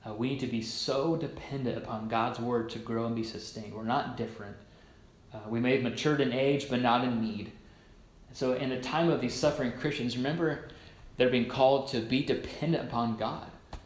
uh, 0.05 0.13
we 0.13 0.29
need 0.29 0.39
to 0.41 0.47
be 0.47 0.61
so 0.61 1.15
dependent 1.15 1.77
upon 1.77 2.07
God's 2.07 2.39
Word 2.39 2.69
to 2.71 2.79
grow 2.79 3.05
and 3.05 3.15
be 3.15 3.23
sustained. 3.23 3.73
We're 3.73 3.83
not 3.83 4.17
different. 4.17 4.55
Uh, 5.33 5.39
we 5.47 5.59
may 5.59 5.73
have 5.73 5.83
matured 5.83 6.21
in 6.21 6.31
age, 6.31 6.69
but 6.69 6.81
not 6.81 7.03
in 7.03 7.21
need. 7.21 7.51
So, 8.33 8.53
in 8.53 8.69
the 8.69 8.81
time 8.81 9.09
of 9.09 9.21
these 9.21 9.35
suffering 9.35 9.71
Christians, 9.71 10.17
remember 10.17 10.67
they're 11.17 11.29
being 11.29 11.47
called 11.47 11.87
to 11.89 11.99
be 11.99 12.23
dependent 12.23 12.85
upon 12.85 13.15
God, 13.15 13.45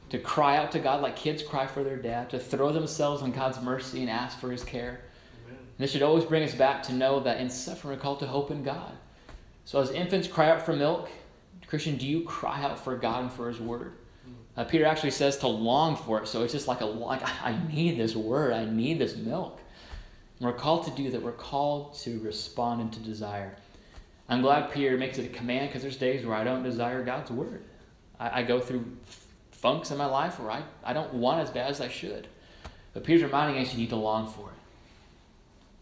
to 0.10 0.18
cry 0.18 0.56
out 0.56 0.72
to 0.72 0.80
God 0.80 1.01
like 1.01 1.18
kids 1.18 1.44
cry 1.44 1.68
for 1.68 1.84
their 1.84 1.98
dad, 1.98 2.30
to 2.30 2.39
throw 2.39 2.72
themselves 2.72 3.22
on 3.22 3.32
God's 3.32 3.62
mercy 3.62 4.01
and 4.01 4.10
ask 4.10 4.39
for 4.39 4.50
His 4.50 4.63
care. 4.63 5.01
This 5.77 5.92
should 5.92 6.01
always 6.01 6.24
bring 6.24 6.44
us 6.44 6.56
back 6.56 6.82
to 6.84 6.94
know 6.94 7.20
that 7.20 7.39
in 7.39 7.50
suffering, 7.50 7.96
we're 7.96 8.01
called 8.01 8.20
to 8.20 8.27
hope 8.27 8.50
in 8.50 8.63
God. 8.63 8.94
So, 9.66 9.82
as 9.82 9.92
infants 9.92 10.30
cry 10.30 10.50
out 10.50 10.66
for 10.66 10.74
milk, 10.74 11.10
Christian, 11.68 11.98
do 11.98 12.08
you 12.08 12.24
cry 12.24 12.63
out 12.63 12.80
for 12.80 12.96
God 12.96 13.24
and 13.24 13.32
for 13.32 13.50
His 13.50 13.60
Word? 13.60 13.94
Uh, 14.56 14.63
Peter 14.63 14.86
actually 14.86 15.12
says 15.12 15.38
to 15.38 15.48
long 15.48 15.96
for 15.96 16.22
it, 16.22 16.27
so 16.27 16.42
it's 16.44 16.54
just 16.54 16.68
like 16.68 16.82
a 16.82 16.86
like 16.86 17.22
I 17.44 17.60
need 17.68 18.00
this 18.00 18.16
Word, 18.16 18.54
I 18.54 18.63
need 18.63 18.98
this 18.98 19.18
milk. 19.18 19.60
And 20.39 20.48
we're 20.48 20.58
called 20.58 20.86
to 20.86 20.92
do 20.92 21.12
that. 21.12 21.22
We're 21.22 21.32
called 21.32 21.96
to 22.00 22.20
respond 22.20 22.82
and 22.82 22.94
to 22.94 23.00
desire. 23.00 23.58
I'm 24.30 24.42
glad 24.42 24.72
Peter 24.72 24.98
makes 24.98 25.18
it 25.18 25.26
a 25.26 25.30
command 25.30 25.70
because 25.70 25.82
there's 25.82 25.98
days 25.98 26.26
where 26.26 26.36
I 26.36 26.44
don't 26.44 26.64
desire 26.64 27.04
God's 27.04 27.32
Word. 27.32 27.64
I, 28.20 28.42
I 28.42 28.44
go 28.44 28.60
through 28.60 28.86
funks 29.52 29.90
in 29.92 29.98
my 29.98 30.06
life 30.06 30.40
where 30.40 30.52
I, 30.52 30.64
I 30.84 30.94
don't 30.94 31.14
want 31.14 31.42
as 31.42 31.50
bad 31.50 31.72
as 31.72 31.82
I 31.82 31.88
should. 31.88 32.28
But 32.94 33.04
Peter's 33.04 33.24
reminding 33.24 33.62
us 33.62 33.74
you 33.74 33.80
need 33.80 33.90
to 33.90 33.96
long 33.96 34.28
for 34.28 34.50
it. 34.50 34.58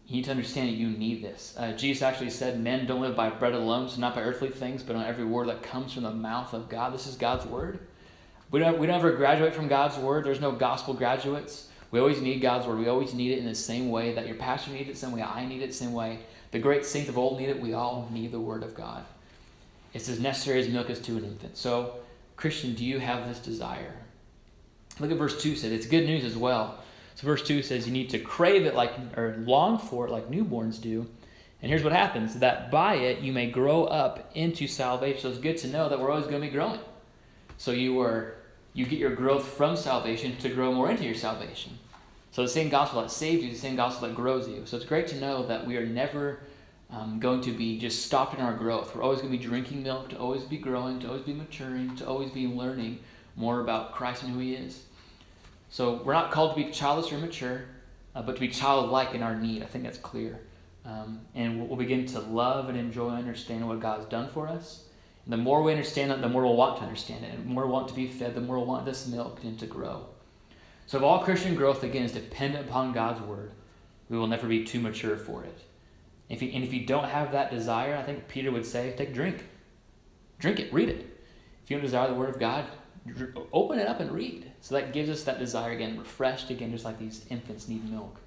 You 0.06 0.16
need 0.16 0.24
to 0.26 0.30
understand 0.30 0.68
that 0.68 0.76
you 0.76 0.88
need 0.88 1.24
this. 1.24 1.54
Uh, 1.58 1.72
Jesus 1.72 2.02
actually 2.02 2.30
said, 2.30 2.60
Men 2.60 2.86
don't 2.86 3.00
live 3.00 3.16
by 3.16 3.28
bread 3.30 3.54
alone, 3.54 3.88
so 3.88 4.00
not 4.00 4.14
by 4.14 4.22
earthly 4.22 4.50
things, 4.50 4.84
but 4.84 4.94
on 4.94 5.04
every 5.04 5.24
word 5.24 5.48
that 5.48 5.64
comes 5.64 5.92
from 5.92 6.04
the 6.04 6.12
mouth 6.12 6.54
of 6.54 6.68
God. 6.68 6.94
This 6.94 7.08
is 7.08 7.16
God's 7.16 7.44
word. 7.46 7.80
We 8.52 8.60
don't, 8.60 8.78
we 8.78 8.86
don't 8.86 8.96
ever 8.96 9.12
graduate 9.12 9.54
from 9.54 9.66
God's 9.66 9.96
word. 9.98 10.24
There's 10.24 10.40
no 10.40 10.52
gospel 10.52 10.94
graduates. 10.94 11.68
We 11.90 11.98
always 11.98 12.20
need 12.20 12.40
God's 12.40 12.68
word. 12.68 12.78
We 12.78 12.88
always 12.88 13.14
need 13.14 13.32
it 13.32 13.38
in 13.38 13.46
the 13.46 13.54
same 13.54 13.90
way 13.90 14.14
that 14.14 14.26
your 14.28 14.36
pastor 14.36 14.70
needs 14.70 14.88
it, 14.88 14.96
same 14.96 15.10
way 15.10 15.22
I 15.22 15.44
need 15.44 15.62
it, 15.62 15.74
same 15.74 15.92
way 15.92 16.20
the 16.50 16.58
great 16.58 16.84
saints 16.84 17.08
of 17.08 17.18
old 17.18 17.38
need 17.38 17.48
it. 17.48 17.60
We 17.60 17.74
all 17.74 18.08
need 18.12 18.32
the 18.32 18.40
word 18.40 18.62
of 18.62 18.74
God. 18.74 19.04
It's 19.92 20.08
as 20.08 20.20
necessary 20.20 20.60
as 20.60 20.68
milk 20.68 20.90
is 20.90 21.00
to 21.00 21.16
an 21.16 21.24
infant. 21.24 21.56
So, 21.56 21.96
Christian, 22.36 22.74
do 22.74 22.84
you 22.84 22.98
have 22.98 23.26
this 23.26 23.38
desire? 23.38 23.94
Look 24.98 25.10
at 25.10 25.18
verse 25.18 25.40
2 25.40 25.56
said 25.56 25.72
it's 25.72 25.86
good 25.86 26.06
news 26.06 26.24
as 26.24 26.36
well. 26.36 26.78
So 27.14 27.26
verse 27.26 27.42
2 27.42 27.62
says 27.62 27.86
you 27.86 27.92
need 27.92 28.10
to 28.10 28.18
crave 28.18 28.66
it 28.66 28.74
like 28.74 28.92
or 29.16 29.36
long 29.38 29.78
for 29.78 30.06
it 30.06 30.10
like 30.10 30.30
newborns 30.30 30.80
do. 30.80 31.06
And 31.62 31.70
here's 31.70 31.82
what 31.82 31.92
happens 31.92 32.38
that 32.40 32.70
by 32.70 32.96
it 32.96 33.20
you 33.20 33.32
may 33.32 33.50
grow 33.50 33.84
up 33.84 34.30
into 34.34 34.66
salvation. 34.66 35.20
So 35.20 35.30
it's 35.30 35.38
good 35.38 35.56
to 35.58 35.68
know 35.68 35.88
that 35.88 35.98
we're 35.98 36.10
always 36.10 36.26
going 36.26 36.42
to 36.42 36.46
be 36.46 36.52
growing. 36.52 36.80
So 37.58 37.72
you 37.72 38.00
are 38.00 38.34
you 38.74 38.84
get 38.84 38.98
your 38.98 39.14
growth 39.14 39.46
from 39.46 39.74
salvation 39.76 40.36
to 40.36 40.50
grow 40.50 40.72
more 40.72 40.90
into 40.90 41.04
your 41.04 41.14
salvation. 41.14 41.78
So 42.36 42.42
the 42.42 42.48
same 42.48 42.68
gospel 42.68 43.00
that 43.00 43.10
saved 43.10 43.42
you, 43.42 43.48
the 43.48 43.56
same 43.56 43.76
gospel 43.76 44.08
that 44.08 44.14
grows 44.14 44.46
you. 44.46 44.66
So 44.66 44.76
it's 44.76 44.84
great 44.84 45.06
to 45.06 45.18
know 45.18 45.46
that 45.46 45.66
we 45.66 45.78
are 45.78 45.86
never 45.86 46.40
um, 46.90 47.18
going 47.18 47.40
to 47.40 47.50
be 47.50 47.78
just 47.78 48.04
stopped 48.04 48.34
in 48.34 48.44
our 48.44 48.52
growth. 48.52 48.94
We're 48.94 49.02
always 49.02 49.22
going 49.22 49.32
to 49.32 49.38
be 49.38 49.42
drinking 49.42 49.82
milk, 49.82 50.10
to 50.10 50.18
always 50.18 50.42
be 50.42 50.58
growing, 50.58 51.00
to 51.00 51.08
always 51.08 51.22
be 51.22 51.32
maturing, 51.32 51.96
to 51.96 52.06
always 52.06 52.30
be 52.30 52.46
learning 52.46 52.98
more 53.36 53.60
about 53.60 53.94
Christ 53.94 54.22
and 54.22 54.34
who 54.34 54.40
He 54.40 54.52
is. 54.52 54.82
So 55.70 56.02
we're 56.04 56.12
not 56.12 56.30
called 56.30 56.54
to 56.54 56.62
be 56.62 56.70
childish 56.70 57.10
or 57.10 57.16
mature, 57.16 57.64
uh, 58.14 58.20
but 58.20 58.34
to 58.34 58.40
be 58.40 58.48
childlike 58.48 59.14
in 59.14 59.22
our 59.22 59.34
need. 59.34 59.62
I 59.62 59.64
think 59.64 59.84
that's 59.84 59.96
clear. 59.96 60.38
Um, 60.84 61.22
and 61.34 61.66
we'll, 61.66 61.78
begin 61.78 62.04
to 62.04 62.20
love 62.20 62.68
and 62.68 62.76
enjoy 62.76 63.08
and 63.08 63.16
understand 63.16 63.66
what 63.66 63.80
God's 63.80 64.04
done 64.10 64.28
for 64.28 64.46
us. 64.46 64.84
And 65.24 65.32
the 65.32 65.38
more 65.38 65.62
we 65.62 65.72
understand 65.72 66.12
it, 66.12 66.20
the 66.20 66.28
more 66.28 66.42
we'll 66.42 66.56
want 66.56 66.76
to 66.80 66.82
understand 66.82 67.24
it. 67.24 67.32
And 67.32 67.46
the 67.46 67.48
more 67.48 67.64
we'll 67.64 67.72
want 67.72 67.88
to 67.88 67.94
be 67.94 68.06
fed, 68.08 68.34
the 68.34 68.42
more 68.42 68.58
we'll 68.58 68.66
want 68.66 68.84
this 68.84 69.06
milk 69.06 69.42
and 69.42 69.58
to 69.58 69.64
grow. 69.64 70.08
So 70.86 70.98
if 70.98 71.02
all 71.02 71.24
Christian 71.24 71.54
growth, 71.54 71.82
again, 71.82 72.04
is 72.04 72.12
dependent 72.12 72.68
upon 72.68 72.92
God's 72.92 73.20
word, 73.20 73.52
we 74.08 74.16
will 74.16 74.28
never 74.28 74.46
be 74.46 74.64
too 74.64 74.80
mature 74.80 75.16
for 75.16 75.42
it. 75.42 75.58
If 76.28 76.42
you, 76.42 76.50
and 76.52 76.64
if 76.64 76.72
you 76.72 76.86
don't 76.86 77.08
have 77.08 77.32
that 77.32 77.50
desire, 77.50 77.96
I 77.96 78.02
think 78.02 78.28
Peter 78.28 78.50
would 78.50 78.66
say, 78.66 78.94
take 78.96 79.12
drink. 79.12 79.44
Drink 80.38 80.60
it, 80.60 80.72
read 80.72 80.88
it. 80.88 81.06
If 81.64 81.70
you 81.70 81.76
don't 81.76 81.84
desire 81.84 82.08
the 82.08 82.14
word 82.14 82.28
of 82.28 82.38
God, 82.38 82.66
open 83.52 83.78
it 83.78 83.88
up 83.88 84.00
and 84.00 84.12
read. 84.12 84.52
So 84.60 84.74
that 84.74 84.92
gives 84.92 85.08
us 85.08 85.24
that 85.24 85.38
desire 85.38 85.72
again, 85.72 85.98
refreshed 85.98 86.50
again, 86.50 86.70
just 86.70 86.84
like 86.84 86.98
these 86.98 87.26
infants 87.30 87.68
need 87.68 87.88
milk. 87.90 88.20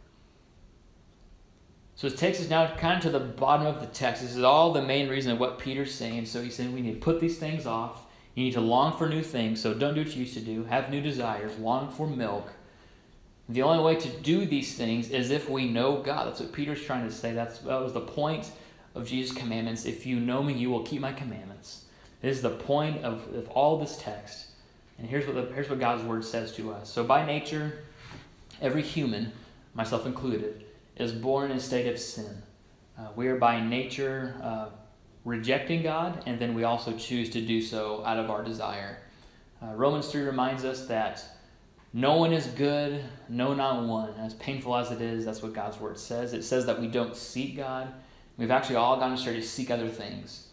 So 1.95 2.07
it 2.07 2.17
takes 2.17 2.39
us 2.39 2.49
now 2.49 2.73
kind 2.75 2.97
of 2.97 3.03
to 3.03 3.09
the 3.09 3.19
bottom 3.19 3.67
of 3.67 3.81
the 3.81 3.87
text. 3.87 4.21
This 4.21 4.35
is 4.35 4.43
all 4.43 4.71
the 4.71 4.81
main 4.81 5.09
reason 5.09 5.33
of 5.33 5.39
what 5.39 5.59
Peter's 5.59 5.93
saying. 5.93 6.25
So 6.27 6.41
he's 6.41 6.55
saying 6.55 6.73
we 6.73 6.81
need 6.81 6.93
to 6.93 6.99
put 6.99 7.19
these 7.19 7.37
things 7.37 7.65
off. 7.65 8.05
You 8.35 8.45
need 8.45 8.53
to 8.53 8.61
long 8.61 8.97
for 8.97 9.09
new 9.09 9.23
things. 9.23 9.61
So 9.61 9.73
don't 9.73 9.95
do 9.95 10.01
what 10.01 10.15
you 10.15 10.21
used 10.21 10.35
to 10.35 10.41
do. 10.41 10.63
Have 10.65 10.89
new 10.89 11.01
desires. 11.01 11.57
Long 11.57 11.91
for 11.91 12.07
milk. 12.07 12.53
The 13.49 13.63
only 13.63 13.83
way 13.83 13.95
to 13.95 14.09
do 14.21 14.45
these 14.45 14.75
things 14.75 15.09
is 15.09 15.31
if 15.31 15.49
we 15.49 15.67
know 15.67 16.01
God. 16.01 16.27
That's 16.27 16.39
what 16.39 16.53
Peter's 16.53 16.83
trying 16.83 17.07
to 17.07 17.13
say. 17.13 17.33
That's, 17.33 17.59
that 17.59 17.81
was 17.81 17.93
the 17.93 18.01
point 18.01 18.51
of 18.93 19.07
Jesus' 19.07 19.35
commandments. 19.35 19.85
If 19.85 20.05
you 20.05 20.19
know 20.19 20.43
me, 20.43 20.53
you 20.53 20.69
will 20.69 20.83
keep 20.83 21.01
my 21.01 21.11
commandments. 21.11 21.85
This 22.21 22.37
is 22.37 22.43
the 22.43 22.51
point 22.51 23.03
of, 23.03 23.33
of 23.33 23.49
all 23.49 23.79
this 23.79 23.97
text. 23.97 24.47
And 24.99 25.07
here's 25.07 25.25
what, 25.25 25.35
the, 25.35 25.53
here's 25.53 25.69
what 25.69 25.79
God's 25.79 26.03
word 26.03 26.25
says 26.25 26.51
to 26.57 26.71
us. 26.73 26.89
So, 26.89 27.03
by 27.03 27.25
nature, 27.25 27.79
every 28.61 28.81
human, 28.81 29.31
myself 29.73 30.05
included, 30.05 30.65
is 30.97 31.13
born 31.13 31.51
in 31.51 31.57
a 31.57 31.59
state 31.59 31.87
of 31.87 31.97
sin. 31.97 32.43
Uh, 32.97 33.07
we 33.15 33.27
are 33.27 33.37
by 33.37 33.61
nature 33.61 34.35
uh, 34.43 34.65
rejecting 35.29 35.83
God, 35.83 36.23
and 36.25 36.39
then 36.39 36.53
we 36.53 36.63
also 36.63 36.93
choose 36.97 37.29
to 37.31 37.41
do 37.41 37.61
so 37.61 38.03
out 38.05 38.17
of 38.17 38.29
our 38.29 38.43
desire. 38.43 38.97
Uh, 39.61 39.73
Romans 39.75 40.07
3 40.09 40.23
reminds 40.23 40.65
us 40.65 40.87
that 40.87 41.23
no 41.93 42.17
one 42.17 42.33
is 42.33 42.47
good, 42.47 43.03
no, 43.27 43.53
not 43.53 43.85
one. 43.85 44.13
As 44.19 44.33
painful 44.35 44.75
as 44.75 44.91
it 44.91 45.01
is, 45.01 45.25
that's 45.25 45.41
what 45.41 45.53
God's 45.53 45.79
word 45.79 45.97
says. 45.97 46.33
It 46.33 46.43
says 46.43 46.65
that 46.65 46.79
we 46.79 46.87
don't 46.87 47.15
seek 47.15 47.57
God. 47.57 47.91
We've 48.37 48.51
actually 48.51 48.77
all 48.77 48.99
gone 48.99 49.13
astray 49.13 49.35
to 49.35 49.41
seek 49.41 49.71
other 49.71 49.89
things. 49.89 50.47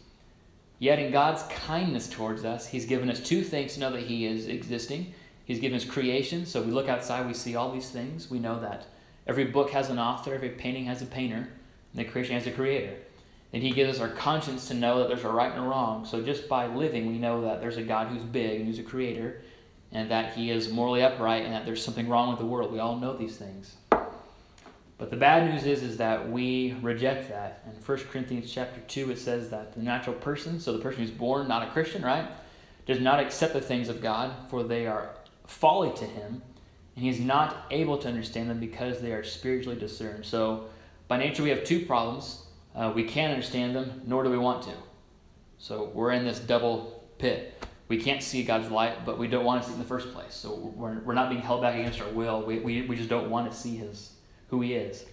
Yet, 0.78 0.98
in 0.98 1.12
God's 1.12 1.42
kindness 1.44 2.08
towards 2.08 2.44
us, 2.44 2.68
He's 2.68 2.86
given 2.86 3.10
us 3.10 3.20
two 3.20 3.42
things 3.42 3.74
to 3.74 3.80
know 3.80 3.92
that 3.92 4.02
He 4.02 4.26
is 4.26 4.46
existing. 4.46 5.14
He's 5.44 5.60
given 5.60 5.76
us 5.76 5.84
creation, 5.84 6.44
so 6.44 6.60
we 6.60 6.72
look 6.72 6.88
outside, 6.88 7.26
we 7.26 7.32
see 7.34 7.54
all 7.54 7.72
these 7.72 7.88
things. 7.88 8.30
We 8.30 8.40
know 8.40 8.60
that 8.60 8.86
every 9.26 9.44
book 9.44 9.70
has 9.70 9.90
an 9.90 9.98
author, 9.98 10.34
every 10.34 10.50
painting 10.50 10.86
has 10.86 11.02
a 11.02 11.06
painter, 11.06 11.36
and 11.36 11.48
the 11.94 12.04
creation 12.04 12.34
has 12.34 12.46
a 12.46 12.50
creator. 12.50 12.96
And 13.56 13.62
He 13.62 13.70
gives 13.70 13.96
us 13.96 14.02
our 14.02 14.14
conscience 14.14 14.68
to 14.68 14.74
know 14.74 14.98
that 14.98 15.08
there's 15.08 15.24
a 15.24 15.30
right 15.30 15.50
and 15.50 15.64
a 15.64 15.66
wrong. 15.66 16.04
So, 16.04 16.20
just 16.20 16.46
by 16.46 16.66
living, 16.66 17.06
we 17.06 17.16
know 17.16 17.40
that 17.40 17.58
there's 17.62 17.78
a 17.78 17.82
God 17.82 18.08
who's 18.08 18.22
big 18.22 18.60
and 18.60 18.66
who's 18.66 18.78
a 18.78 18.82
creator, 18.82 19.40
and 19.92 20.10
that 20.10 20.34
He 20.34 20.50
is 20.50 20.70
morally 20.70 21.02
upright, 21.02 21.46
and 21.46 21.54
that 21.54 21.64
there's 21.64 21.82
something 21.82 22.06
wrong 22.06 22.28
with 22.28 22.38
the 22.38 22.44
world. 22.44 22.70
We 22.70 22.80
all 22.80 22.96
know 22.96 23.16
these 23.16 23.38
things. 23.38 23.76
But 24.98 25.08
the 25.08 25.16
bad 25.16 25.50
news 25.50 25.64
is, 25.64 25.82
is 25.82 25.96
that 25.96 26.30
we 26.30 26.76
reject 26.82 27.30
that. 27.30 27.62
In 27.64 27.82
1 27.82 27.98
Corinthians 28.10 28.52
chapter 28.52 28.78
2, 28.88 29.12
it 29.12 29.18
says 29.18 29.48
that 29.48 29.72
the 29.72 29.80
natural 29.80 30.16
person, 30.16 30.60
so 30.60 30.74
the 30.74 30.78
person 30.78 31.00
who's 31.00 31.10
born 31.10 31.48
not 31.48 31.66
a 31.66 31.70
Christian, 31.70 32.02
right, 32.02 32.28
does 32.84 33.00
not 33.00 33.20
accept 33.20 33.54
the 33.54 33.62
things 33.62 33.88
of 33.88 34.02
God, 34.02 34.34
for 34.50 34.64
they 34.64 34.86
are 34.86 35.12
folly 35.46 35.94
to 35.94 36.04
him, 36.04 36.42
and 36.94 37.04
he's 37.06 37.20
not 37.20 37.64
able 37.70 37.96
to 37.96 38.08
understand 38.08 38.50
them 38.50 38.60
because 38.60 39.00
they 39.00 39.12
are 39.12 39.24
spiritually 39.24 39.80
discerned. 39.80 40.26
So, 40.26 40.66
by 41.08 41.16
nature, 41.16 41.42
we 41.42 41.48
have 41.48 41.64
two 41.64 41.86
problems. 41.86 42.42
Uh, 42.76 42.92
we 42.94 43.04
can't 43.04 43.32
understand 43.32 43.74
them, 43.74 44.02
nor 44.06 44.22
do 44.22 44.30
we 44.30 44.38
want 44.38 44.62
to. 44.64 44.72
So, 45.58 45.90
we're 45.94 46.12
in 46.12 46.24
this 46.24 46.38
double 46.38 47.08
pit. 47.18 47.64
We 47.88 47.98
can't 47.98 48.22
see 48.22 48.42
God's 48.42 48.70
light, 48.70 49.06
but 49.06 49.18
we 49.18 49.26
don't 49.28 49.44
want 49.44 49.62
to 49.62 49.66
see 49.66 49.72
it 49.72 49.76
in 49.76 49.82
the 49.82 49.88
first 49.88 50.12
place. 50.12 50.34
So, 50.34 50.54
we're, 50.76 51.00
we're 51.00 51.14
not 51.14 51.30
being 51.30 51.40
held 51.40 51.62
back 51.62 51.74
against 51.74 52.00
our 52.00 52.08
will. 52.10 52.42
We, 52.42 52.58
we, 52.58 52.82
we 52.82 52.94
just 52.94 53.08
don't 53.08 53.30
want 53.30 53.50
to 53.50 53.56
see 53.56 53.76
his, 53.76 54.12
who 54.48 54.60
he 54.60 54.74
is. 54.74 55.06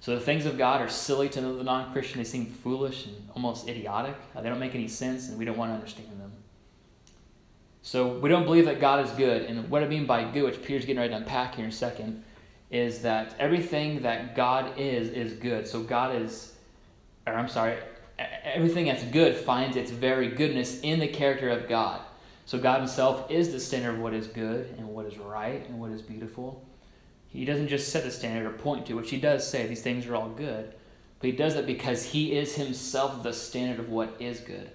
So, 0.00 0.14
the 0.14 0.20
things 0.20 0.44
of 0.44 0.58
God 0.58 0.82
are 0.82 0.88
silly 0.90 1.30
to 1.30 1.40
the 1.40 1.64
non 1.64 1.92
Christian. 1.92 2.18
They 2.18 2.24
seem 2.24 2.46
foolish 2.46 3.06
and 3.06 3.16
almost 3.34 3.68
idiotic. 3.68 4.16
They 4.34 4.48
don't 4.48 4.60
make 4.60 4.74
any 4.74 4.88
sense, 4.88 5.30
and 5.30 5.38
we 5.38 5.46
don't 5.46 5.56
want 5.56 5.70
to 5.70 5.74
understand 5.74 6.20
them. 6.20 6.32
So 7.82 8.18
we 8.18 8.28
don't 8.28 8.44
believe 8.44 8.66
that 8.66 8.80
God 8.80 9.04
is 9.04 9.10
good. 9.12 9.42
And 9.42 9.68
what 9.70 9.82
I 9.82 9.88
mean 9.88 10.06
by 10.06 10.24
good, 10.24 10.44
which 10.44 10.62
Peter's 10.62 10.84
getting 10.84 10.98
ready 10.98 11.10
to 11.10 11.16
unpack 11.16 11.54
here 11.54 11.64
in 11.64 11.70
a 11.70 11.74
second, 11.74 12.22
is 12.70 13.02
that 13.02 13.34
everything 13.38 14.02
that 14.02 14.36
God 14.36 14.78
is, 14.78 15.08
is 15.08 15.32
good. 15.32 15.66
So 15.66 15.82
God 15.82 16.14
is, 16.14 16.56
or 17.26 17.34
I'm 17.34 17.48
sorry, 17.48 17.76
everything 18.44 18.86
that's 18.86 19.04
good 19.04 19.34
finds 19.34 19.76
its 19.76 19.90
very 19.90 20.28
goodness 20.28 20.80
in 20.80 21.00
the 21.00 21.08
character 21.08 21.48
of 21.48 21.68
God. 21.68 22.00
So 22.46 22.58
God 22.58 22.78
Himself 22.78 23.30
is 23.30 23.52
the 23.52 23.60
standard 23.60 23.94
of 23.94 23.98
what 24.00 24.14
is 24.14 24.26
good 24.26 24.74
and 24.78 24.88
what 24.88 25.06
is 25.06 25.18
right 25.18 25.66
and 25.68 25.78
what 25.78 25.92
is 25.92 26.02
beautiful. 26.02 26.64
He 27.28 27.44
doesn't 27.44 27.68
just 27.68 27.90
set 27.90 28.02
the 28.02 28.10
standard 28.10 28.46
or 28.46 28.56
point 28.56 28.86
to, 28.86 28.94
which 28.94 29.10
He 29.10 29.20
does 29.20 29.48
say 29.48 29.66
these 29.66 29.82
things 29.82 30.06
are 30.06 30.16
all 30.16 30.30
good, 30.30 30.74
but 31.20 31.30
He 31.30 31.36
does 31.36 31.54
that 31.54 31.66
because 31.66 32.06
He 32.06 32.36
is 32.36 32.56
Himself 32.56 33.22
the 33.22 33.32
standard 33.32 33.78
of 33.78 33.88
what 33.88 34.16
is 34.18 34.40
good. 34.40 34.70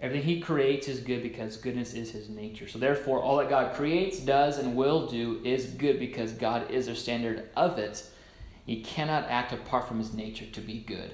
Everything 0.00 0.28
he 0.28 0.40
creates 0.40 0.86
is 0.86 1.00
good 1.00 1.24
because 1.24 1.56
goodness 1.56 1.92
is 1.92 2.12
his 2.12 2.28
nature. 2.28 2.68
So, 2.68 2.78
therefore, 2.78 3.20
all 3.20 3.38
that 3.38 3.48
God 3.48 3.74
creates, 3.74 4.20
does, 4.20 4.58
and 4.58 4.76
will 4.76 5.08
do 5.08 5.40
is 5.44 5.66
good 5.66 5.98
because 5.98 6.32
God 6.32 6.70
is 6.70 6.86
the 6.86 6.94
standard 6.94 7.48
of 7.56 7.78
it. 7.78 8.04
He 8.64 8.80
cannot 8.80 9.28
act 9.28 9.52
apart 9.52 9.88
from 9.88 9.98
his 9.98 10.14
nature 10.14 10.46
to 10.46 10.60
be 10.60 10.78
good. 10.78 11.10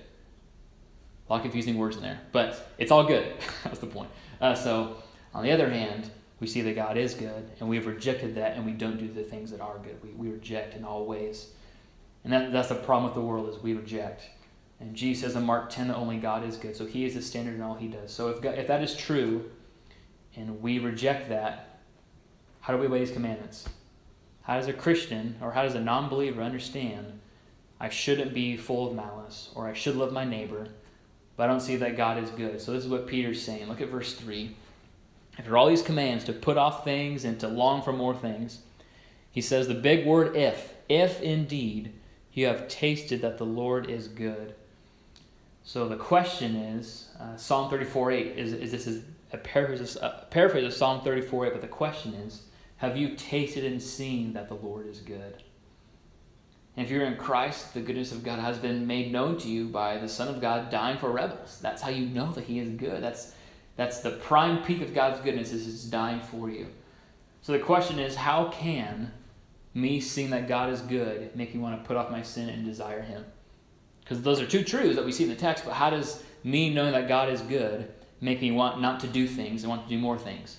A 1.29 1.33
lot 1.33 1.37
of 1.37 1.43
confusing 1.43 1.79
words 1.79 1.97
in 1.97 2.03
there, 2.03 2.21
but 2.33 2.73
it's 2.79 2.91
all 2.91 3.05
good. 3.05 3.35
That's 3.65 3.79
the 3.79 3.87
point. 3.87 4.11
Uh, 4.41 4.55
so, 4.55 5.03
on 5.33 5.43
the 5.43 5.53
other 5.53 5.71
hand, 5.71 6.11
we 6.41 6.47
see 6.47 6.61
that 6.61 6.75
God 6.75 6.97
is 6.97 7.15
good, 7.15 7.51
and 7.59 7.69
we've 7.69 7.87
rejected 7.87 8.35
that, 8.35 8.57
and 8.57 8.67
we 8.67 8.73
don't 8.73 8.99
do 8.99 9.09
the 9.09 9.23
things 9.23 9.51
that 9.51 9.61
are 9.61 9.79
good. 9.79 9.97
We, 10.03 10.11
we 10.11 10.29
reject 10.29 10.75
in 10.75 10.85
all 10.85 11.07
ways. 11.07 11.49
And 12.25 12.33
that, 12.33 12.53
that's 12.53 12.69
the 12.69 12.75
problem 12.75 13.05
with 13.05 13.15
the 13.15 13.21
world 13.21 13.49
is 13.49 13.63
we 13.63 13.75
reject. 13.75 14.29
And 14.81 14.95
Jesus 14.95 15.23
says 15.23 15.37
in 15.37 15.45
Mark 15.45 15.71
10 15.71 15.89
that 15.89 15.97
only 15.97 16.17
God 16.17 16.45
is 16.45 16.57
good. 16.57 16.75
So 16.77 16.87
he 16.87 17.05
is 17.05 17.15
the 17.15 17.23
standard 17.23 17.55
in 17.55 17.63
all 17.63 17.75
he 17.75 17.89
does. 17.89 18.13
So 18.13 18.29
if, 18.29 18.41
God, 18.41 18.59
if 18.59 18.67
that 18.67 18.83
is 18.83 18.97
true 18.97 19.51
and 20.35 20.61
we 20.61 20.79
reject 20.79 21.29
that, 21.29 21.81
how 22.61 22.73
do 22.73 22.81
we 22.81 22.87
obey 22.87 23.01
his 23.01 23.11
commandments? 23.11 23.69
How 24.43 24.57
does 24.57 24.69
a 24.69 24.73
Christian 24.73 25.37
or 25.41 25.53
how 25.53 25.63
does 25.63 25.75
a 25.75 25.81
non 25.81 26.09
believer 26.09 26.43
understand 26.43 27.21
I 27.79 27.89
shouldn't 27.89 28.35
be 28.35 28.57
full 28.57 28.89
of 28.89 28.95
malice 28.95 29.51
or 29.55 29.67
I 29.67 29.75
should 29.75 29.97
love 29.97 30.13
my 30.13 30.25
neighbor, 30.25 30.69
but 31.37 31.45
I 31.45 31.47
don't 31.47 31.61
see 31.61 31.77
that 31.77 31.97
God 31.97 32.23
is 32.23 32.31
good? 32.31 32.61
So 32.61 32.73
this 32.73 32.85
is 32.85 32.91
what 32.91 33.07
Peter's 33.07 33.43
saying. 33.43 33.67
Look 33.69 33.81
at 33.81 33.89
verse 33.89 34.15
3. 34.15 34.55
After 35.39 35.57
all 35.57 35.69
these 35.69 35.83
commands 35.83 36.25
to 36.25 36.33
put 36.33 36.57
off 36.57 36.85
things 36.85 37.25
and 37.25 37.39
to 37.41 37.49
long 37.49 37.83
for 37.83 37.93
more 37.93 38.15
things, 38.15 38.61
he 39.31 39.41
says 39.41 39.67
the 39.67 39.75
big 39.75 40.07
word 40.07 40.37
if. 40.37 40.75
If 40.89 41.21
indeed 41.21 41.93
you 42.33 42.47
have 42.47 42.69
tasted 42.69 43.23
that 43.23 43.39
the 43.39 43.47
Lord 43.47 43.91
is 43.91 44.09
good. 44.09 44.55
So 45.65 45.89
the 45.89 45.97
question 45.97 46.57
is 46.57 47.09
uh, 47.19 47.37
Psalm 47.37 47.71
34 47.71 48.13
8 48.13 48.27
is, 48.39 48.53
is 48.53 48.71
this 48.71 48.87
is 48.87 49.05
a 49.33 49.39
paraphrase, 49.39 49.97
a 49.97 50.27
paraphrase 50.31 50.65
of 50.65 50.75
Psalm 50.75 51.01
34 51.03 51.47
8, 51.47 51.53
but 51.53 51.63
the 51.63 51.69
question 51.69 52.15
is 52.15 52.43
Have 52.77 52.97
you 52.97 53.17
tasted 53.17 53.65
and 53.65 53.83
seen 53.83 54.35
that 54.35 54.49
the 54.49 54.55
Lord 54.55 54.87
is 54.87 55.01
good? 55.01 55.43
And 56.77 56.85
if 56.85 56.91
you're 56.91 57.05
in 57.05 57.17
Christ, 57.17 57.73
the 57.73 57.81
goodness 57.81 58.11
of 58.11 58.25
God 58.25 58.41
has 58.41 58.59
been 58.59 58.87
made 58.87 59.13
known 59.13 59.39
to 59.39 59.49
you 59.49 59.67
by 59.67 59.99
the 59.99 60.09
Son 60.09 60.29
of 60.29 60.41
God 60.41 60.71
dying 60.71 60.99
for 60.99 61.11
rebels. 61.11 61.59
That's 61.61 61.83
how 61.83 61.91
you 61.91 62.07
know 62.07 62.33
that 62.33 62.45
He 62.45 62.59
is 62.59 62.71
good. 62.71 63.03
That's, 63.03 63.35
that's 63.77 64.01
the 64.01 64.11
prime 64.11 64.63
peak 64.65 64.83
of 64.83 64.95
God's 64.95 65.21
goodness 65.21 65.53
is 65.53 65.67
His 65.67 65.85
dying 65.85 66.21
for 66.21 66.51
you. 66.51 66.67
So 67.43 67.53
the 67.53 67.61
question 67.61 67.99
is, 67.99 68.17
how 68.17 68.49
can 68.49 69.13
me 69.73 70.01
seeing 70.01 70.31
that 70.31 70.49
God 70.49 70.71
is 70.71 70.81
good 70.81 71.35
make 71.37 71.55
me 71.55 71.61
want 71.61 71.81
to 71.81 71.87
put 71.87 71.97
off 71.97 72.11
my 72.11 72.23
sin 72.23 72.49
and 72.49 72.65
desire 72.65 73.03
Him? 73.03 73.25
Because 74.01 74.23
those 74.23 74.41
are 74.41 74.47
two 74.47 74.65
truths 74.65 74.97
that 74.97 75.05
we 75.05 75.13
see 75.13 75.25
in 75.25 75.31
the 75.31 75.37
text, 75.37 75.65
but 75.65 75.75
how 75.75 75.91
does 75.91 76.23
me 76.43 76.75
knowing 76.75 76.93
that 76.93 77.09
God 77.09 77.29
is 77.29 77.41
good 77.41 77.93
make 78.21 78.41
me 78.41 78.51
want 78.51 78.81
not 78.81 79.01
to 79.01 79.07
do 79.07 79.29
things 79.29 79.63
and 79.63 79.71
want 79.71 79.85
to 79.85 79.89
do 79.89 79.99
more 79.99 80.19
things? 80.19 80.59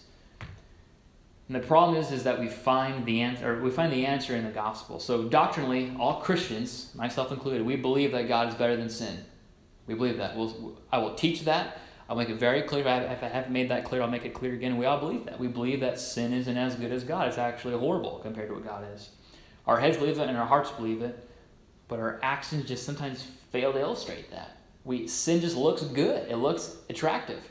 And 1.47 1.55
the 1.55 1.65
problem 1.65 1.97
is, 1.97 2.11
is 2.11 2.23
that 2.23 2.39
we 2.39 2.47
find 2.47 3.05
the 3.05 3.21
answer, 3.21 3.61
we 3.61 3.69
find 3.69 3.93
the 3.93 4.05
answer 4.05 4.35
in 4.35 4.43
the 4.43 4.51
gospel. 4.51 4.99
So 4.99 5.25
doctrinally, 5.25 5.95
all 5.99 6.21
Christians, 6.21 6.91
myself 6.95 7.31
included, 7.31 7.63
we 7.63 7.75
believe 7.75 8.11
that 8.13 8.27
God 8.27 8.49
is 8.49 8.55
better 8.55 8.75
than 8.75 8.89
sin. 8.89 9.23
We 9.85 9.93
believe 9.93 10.17
that. 10.17 10.35
We'll, 10.35 10.79
I 10.91 10.97
will 10.97 11.13
teach 11.13 11.45
that. 11.45 11.77
I'll 12.09 12.15
make 12.15 12.29
it 12.29 12.39
very 12.39 12.63
clear. 12.63 12.81
If 12.81 13.23
I 13.23 13.27
haven't 13.27 13.51
made 13.51 13.69
that 13.69 13.85
clear, 13.85 14.01
I'll 14.01 14.09
make 14.09 14.25
it 14.25 14.33
clear 14.33 14.53
again. 14.53 14.77
We 14.77 14.85
all 14.85 14.99
believe 14.99 15.25
that. 15.25 15.39
We 15.39 15.47
believe 15.47 15.79
that 15.81 15.99
sin 15.99 16.33
isn't 16.33 16.57
as 16.57 16.75
good 16.75 16.91
as 16.91 17.03
God. 17.03 17.27
It's 17.27 17.37
actually 17.37 17.77
horrible 17.77 18.19
compared 18.19 18.49
to 18.49 18.55
what 18.55 18.63
God 18.63 18.85
is. 18.93 19.09
Our 19.67 19.79
heads 19.79 19.97
believe 19.97 20.17
it 20.19 20.27
and 20.27 20.37
our 20.37 20.45
hearts 20.45 20.71
believe 20.71 21.01
it. 21.01 21.27
But 21.87 21.99
our 21.99 22.19
actions 22.23 22.67
just 22.67 22.83
sometimes 22.83 23.23
fail 23.51 23.71
to 23.73 23.79
illustrate 23.79 24.31
that. 24.31 24.57
We 24.83 25.07
sin 25.07 25.41
just 25.41 25.55
looks 25.55 25.83
good. 25.83 26.29
It 26.29 26.37
looks 26.37 26.77
attractive. 26.89 27.47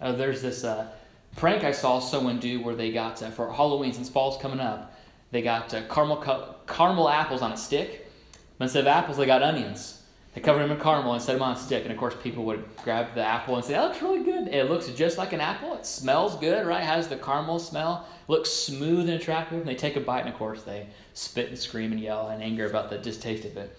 Uh, 0.00 0.12
there's 0.12 0.42
this 0.42 0.64
uh, 0.64 0.90
prank 1.36 1.64
I 1.64 1.72
saw 1.72 1.98
someone 1.98 2.38
do 2.38 2.60
where 2.60 2.74
they 2.74 2.90
got 2.92 3.22
uh, 3.22 3.30
for 3.30 3.52
Halloween 3.52 3.92
since 3.92 4.08
fall's 4.08 4.40
coming 4.40 4.60
up. 4.60 4.94
They 5.30 5.42
got 5.42 5.72
uh, 5.74 5.82
caramel 5.88 6.56
caramel 6.66 7.08
apples 7.08 7.42
on 7.42 7.52
a 7.52 7.56
stick, 7.56 8.10
but 8.58 8.64
instead 8.64 8.80
of 8.80 8.86
apples 8.88 9.16
they 9.16 9.26
got 9.26 9.42
onions. 9.42 9.94
They 10.34 10.42
covered 10.42 10.62
them 10.62 10.70
in 10.70 10.80
caramel 10.80 11.14
and 11.14 11.22
set 11.22 11.32
them 11.32 11.42
on 11.42 11.56
a 11.56 11.58
stick. 11.58 11.82
And 11.82 11.90
of 11.90 11.98
course, 11.98 12.14
people 12.22 12.44
would 12.44 12.64
grab 12.84 13.14
the 13.14 13.24
apple 13.24 13.56
and 13.56 13.64
say, 13.64 13.72
"That 13.72 13.88
looks 13.88 14.02
really 14.02 14.22
good." 14.22 14.48
It 14.48 14.70
looks 14.70 14.86
just 14.88 15.18
like 15.18 15.32
an 15.32 15.40
apple. 15.40 15.74
It 15.74 15.84
smells 15.84 16.36
good, 16.36 16.66
right? 16.66 16.82
Has 16.82 17.08
the 17.08 17.16
caramel 17.16 17.58
smell. 17.58 18.06
Looks 18.28 18.50
smooth 18.50 19.08
and 19.08 19.20
attractive. 19.20 19.58
And 19.58 19.68
they 19.68 19.74
take 19.74 19.96
a 19.96 20.00
bite, 20.00 20.20
and 20.20 20.28
of 20.28 20.36
course, 20.36 20.62
they 20.62 20.86
spit 21.14 21.48
and 21.48 21.58
scream 21.58 21.92
and 21.92 22.00
yell 22.00 22.30
in 22.30 22.40
anger 22.40 22.66
about 22.66 22.88
the 22.88 22.98
distaste 22.98 23.46
of 23.46 23.56
it. 23.56 23.70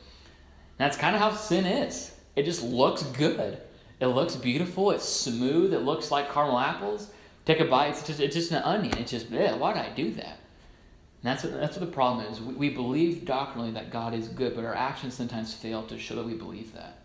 And 0.80 0.86
that's 0.86 0.98
kind 0.98 1.16
of 1.16 1.22
how 1.22 1.32
sin 1.32 1.66
is. 1.66 2.12
It 2.36 2.44
just 2.44 2.64
looks 2.64 3.04
good. 3.04 3.62
It 4.00 4.08
looks 4.08 4.36
beautiful. 4.36 4.92
It's 4.92 5.08
smooth. 5.08 5.74
It 5.74 5.80
looks 5.80 6.12
like 6.12 6.34
caramel 6.34 6.60
apples. 6.60 7.12
Take 7.50 7.62
a 7.62 7.66
bite. 7.66 7.88
It's 7.88 8.04
just, 8.06 8.20
it's 8.20 8.36
just 8.36 8.52
an 8.52 8.62
onion. 8.62 8.96
It's 9.00 9.10
just, 9.10 9.32
yeah, 9.32 9.56
why 9.56 9.74
did 9.74 9.82
I 9.82 9.90
do 9.90 10.12
that? 10.12 10.38
And 10.38 11.24
that's 11.24 11.44
what, 11.44 11.54
that's 11.54 11.76
what 11.76 11.84
the 11.84 11.92
problem 11.92 12.28
is. 12.28 12.40
We, 12.40 12.54
we 12.54 12.70
believe 12.70 13.26
doctrinally 13.26 13.72
that 13.72 13.90
God 13.90 14.14
is 14.14 14.28
good, 14.28 14.56
but 14.56 14.64
our 14.64 14.76
actions 14.76 15.16
sometimes 15.16 15.52
fail 15.52 15.82
to 15.88 15.98
show 15.98 16.14
that 16.14 16.28
we 16.28 16.36
believe 16.36 16.76
that. 16.76 17.00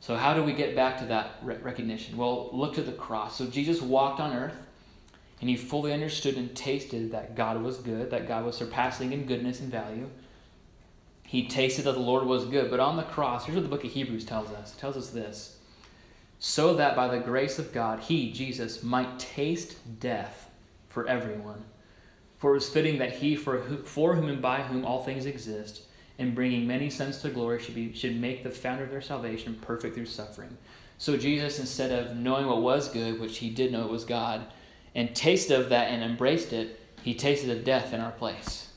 So, 0.00 0.16
how 0.16 0.34
do 0.34 0.42
we 0.42 0.52
get 0.52 0.76
back 0.76 0.98
to 0.98 1.06
that 1.06 1.36
re- 1.40 1.56
recognition? 1.62 2.18
Well, 2.18 2.50
look 2.52 2.74
to 2.74 2.82
the 2.82 2.92
cross. 2.92 3.38
So, 3.38 3.46
Jesus 3.46 3.80
walked 3.80 4.20
on 4.20 4.36
earth, 4.36 4.56
and 5.40 5.48
he 5.48 5.56
fully 5.56 5.94
understood 5.94 6.36
and 6.36 6.54
tasted 6.54 7.12
that 7.12 7.34
God 7.34 7.62
was 7.62 7.78
good, 7.78 8.10
that 8.10 8.28
God 8.28 8.44
was 8.44 8.58
surpassing 8.58 9.14
in 9.14 9.24
goodness 9.24 9.60
and 9.60 9.70
value 9.70 10.10
he 11.30 11.46
tasted 11.46 11.84
that 11.84 11.92
the 11.92 12.00
Lord 12.00 12.26
was 12.26 12.44
good. 12.44 12.72
But 12.72 12.80
on 12.80 12.96
the 12.96 13.04
cross, 13.04 13.44
here's 13.44 13.54
what 13.54 13.62
the 13.62 13.68
book 13.68 13.84
of 13.84 13.92
Hebrews 13.92 14.24
tells 14.24 14.50
us. 14.50 14.74
It 14.74 14.80
tells 14.80 14.96
us 14.96 15.10
this 15.10 15.58
so 16.40 16.74
that 16.74 16.96
by 16.96 17.06
the 17.06 17.22
grace 17.22 17.58
of 17.58 17.70
God, 17.70 18.00
he, 18.00 18.32
Jesus, 18.32 18.82
might 18.82 19.18
taste 19.18 19.76
death 20.00 20.48
for 20.88 21.06
everyone. 21.06 21.62
For 22.38 22.52
it 22.52 22.54
was 22.54 22.68
fitting 22.68 22.98
that 22.98 23.12
he, 23.12 23.36
for, 23.36 23.58
who, 23.58 23.82
for 23.82 24.14
whom 24.16 24.28
and 24.28 24.40
by 24.40 24.62
whom 24.62 24.84
all 24.84 25.04
things 25.04 25.26
exist, 25.26 25.82
in 26.16 26.34
bringing 26.34 26.66
many 26.66 26.88
sons 26.88 27.18
to 27.18 27.28
glory, 27.28 27.62
should, 27.62 27.74
be, 27.74 27.92
should 27.92 28.18
make 28.18 28.42
the 28.42 28.50
founder 28.50 28.84
of 28.84 28.90
their 28.90 29.02
salvation 29.02 29.58
perfect 29.60 29.94
through 29.94 30.06
suffering. 30.06 30.56
So 30.96 31.18
Jesus, 31.18 31.58
instead 31.58 31.92
of 31.92 32.16
knowing 32.16 32.46
what 32.46 32.62
was 32.62 32.88
good, 32.88 33.20
which 33.20 33.38
he 33.38 33.50
did 33.50 33.70
know 33.70 33.86
was 33.86 34.04
God, 34.04 34.46
and 34.94 35.14
tasted 35.14 35.60
of 35.60 35.68
that 35.68 35.88
and 35.88 36.02
embraced 36.02 36.54
it, 36.54 36.80
he 37.02 37.14
tasted 37.14 37.50
of 37.50 37.64
death 37.64 37.92
in 37.92 38.00
our 38.00 38.12
place. 38.12 38.68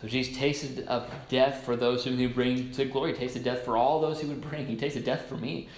So 0.00 0.08
Jesus 0.08 0.36
tasted 0.36 0.86
of 0.88 1.08
death 1.28 1.64
for 1.64 1.76
those 1.76 2.04
whom 2.04 2.18
he 2.18 2.26
bring 2.26 2.72
to 2.72 2.84
glory. 2.84 3.12
He 3.12 3.18
tasted 3.18 3.44
death 3.44 3.64
for 3.64 3.76
all 3.76 4.00
those 4.00 4.20
he 4.20 4.26
would 4.26 4.40
bring. 4.40 4.66
He 4.66 4.76
tasted 4.76 5.04
death 5.04 5.26
for 5.26 5.36
me. 5.36 5.68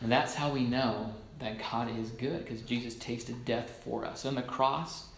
And 0.00 0.10
that's 0.10 0.34
how 0.34 0.50
we 0.50 0.64
know 0.64 1.14
that 1.38 1.58
God 1.58 1.90
is 1.98 2.10
good, 2.10 2.44
because 2.44 2.62
Jesus 2.62 2.94
tasted 2.94 3.44
death 3.44 3.82
for 3.84 4.04
us. 4.04 4.24
On 4.24 4.34
the 4.34 4.42
cross, 4.42 5.08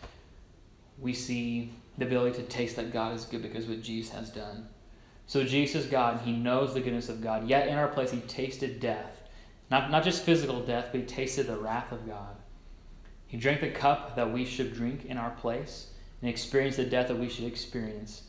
we 0.98 1.12
see 1.12 1.72
the 1.98 2.06
ability 2.06 2.36
to 2.36 2.42
taste 2.44 2.76
that 2.76 2.92
God 2.92 3.14
is 3.14 3.24
good 3.24 3.42
because 3.42 3.66
what 3.66 3.82
Jesus 3.82 4.12
has 4.14 4.30
done. 4.30 4.68
So 5.26 5.44
Jesus 5.44 5.84
is 5.84 5.90
God, 5.90 6.20
he 6.24 6.32
knows 6.32 6.74
the 6.74 6.80
goodness 6.80 7.08
of 7.08 7.22
God. 7.22 7.48
Yet 7.48 7.68
in 7.68 7.74
our 7.74 7.88
place, 7.88 8.10
he 8.10 8.20
tasted 8.20 8.80
death. 8.80 9.20
Not, 9.70 9.90
not 9.90 10.04
just 10.04 10.24
physical 10.24 10.60
death, 10.60 10.88
but 10.90 11.00
he 11.00 11.06
tasted 11.06 11.46
the 11.46 11.56
wrath 11.56 11.92
of 11.92 12.06
God. 12.06 12.36
He 13.26 13.36
drank 13.38 13.60
the 13.60 13.70
cup 13.70 14.16
that 14.16 14.32
we 14.32 14.44
should 14.44 14.74
drink 14.74 15.06
in 15.06 15.16
our 15.16 15.30
place 15.30 15.88
and 16.20 16.28
experience 16.28 16.76
the 16.76 16.84
death 16.84 17.08
that 17.08 17.18
we 17.18 17.28
should 17.28 17.46
experience. 17.46 18.24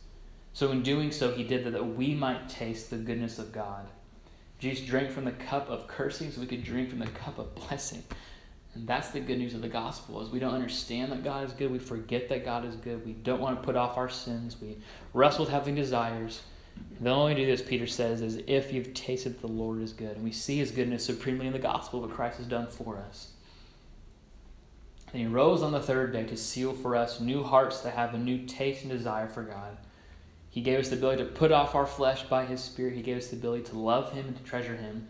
So, 0.53 0.71
in 0.71 0.83
doing 0.83 1.11
so, 1.11 1.31
he 1.31 1.43
did 1.43 1.65
that, 1.65 1.71
that 1.71 1.95
we 1.95 2.13
might 2.13 2.47
taste 2.47 2.89
the 2.89 2.97
goodness 2.97 3.39
of 3.39 3.51
God. 3.51 3.87
Jesus 4.63 4.85
drank 4.85 5.11
from 5.11 5.25
the 5.25 5.33
cup 5.33 5.69
of 5.69 5.87
cursing 5.87 6.31
so 6.31 6.39
we 6.39 6.47
could 6.47 6.63
drink 6.63 6.89
from 6.89 6.99
the 6.99 7.07
cup 7.07 7.37
of 7.37 7.53
blessing. 7.53 8.01
And 8.73 8.87
that's 8.87 9.09
the 9.09 9.19
good 9.19 9.37
news 9.37 9.53
of 9.53 9.61
the 9.61 9.67
gospel 9.67 10.21
is 10.21 10.29
we 10.29 10.39
don't 10.39 10.53
understand 10.53 11.11
that 11.11 11.21
God 11.21 11.43
is 11.45 11.51
good. 11.51 11.69
We 11.69 11.79
forget 11.79 12.29
that 12.29 12.45
God 12.45 12.63
is 12.63 12.77
good. 12.77 13.05
We 13.05 13.11
don't 13.11 13.41
want 13.41 13.59
to 13.59 13.65
put 13.65 13.75
off 13.75 13.97
our 13.97 14.07
sins. 14.07 14.55
We 14.61 14.77
wrestle 15.13 15.43
with 15.43 15.53
having 15.53 15.75
desires. 15.75 16.43
The 17.01 17.09
only 17.09 17.33
way 17.33 17.39
to 17.41 17.45
do 17.45 17.51
this, 17.51 17.61
Peter 17.61 17.85
says, 17.85 18.21
is 18.21 18.41
if 18.47 18.71
you've 18.71 18.93
tasted 18.93 19.41
the 19.41 19.47
Lord 19.47 19.81
is 19.81 19.91
good. 19.91 20.15
And 20.15 20.23
we 20.23 20.31
see 20.31 20.59
his 20.59 20.71
goodness 20.71 21.03
supremely 21.03 21.45
in 21.45 21.53
the 21.53 21.59
gospel, 21.59 21.99
what 21.99 22.11
Christ 22.11 22.37
has 22.37 22.47
done 22.47 22.67
for 22.67 22.97
us. 22.97 23.31
And 25.11 25.21
he 25.21 25.27
rose 25.27 25.61
on 25.61 25.73
the 25.73 25.81
third 25.81 26.13
day 26.13 26.23
to 26.23 26.37
seal 26.37 26.71
for 26.71 26.95
us 26.95 27.19
new 27.19 27.43
hearts 27.43 27.81
that 27.81 27.95
have 27.95 28.13
a 28.13 28.17
new 28.17 28.45
taste 28.45 28.83
and 28.83 28.91
desire 28.91 29.27
for 29.27 29.43
God. 29.43 29.77
He 30.53 30.61
gave 30.61 30.77
us 30.77 30.89
the 30.89 30.97
ability 30.97 31.23
to 31.23 31.29
put 31.31 31.51
off 31.51 31.73
our 31.73 31.87
flesh 31.87 32.21
by 32.25 32.45
his 32.45 32.61
Spirit. 32.61 32.93
He 32.93 33.01
gave 33.01 33.17
us 33.17 33.29
the 33.29 33.37
ability 33.37 33.63
to 33.71 33.79
love 33.79 34.13
him 34.13 34.27
and 34.27 34.37
to 34.37 34.43
treasure 34.43 34.75
him. 34.75 35.07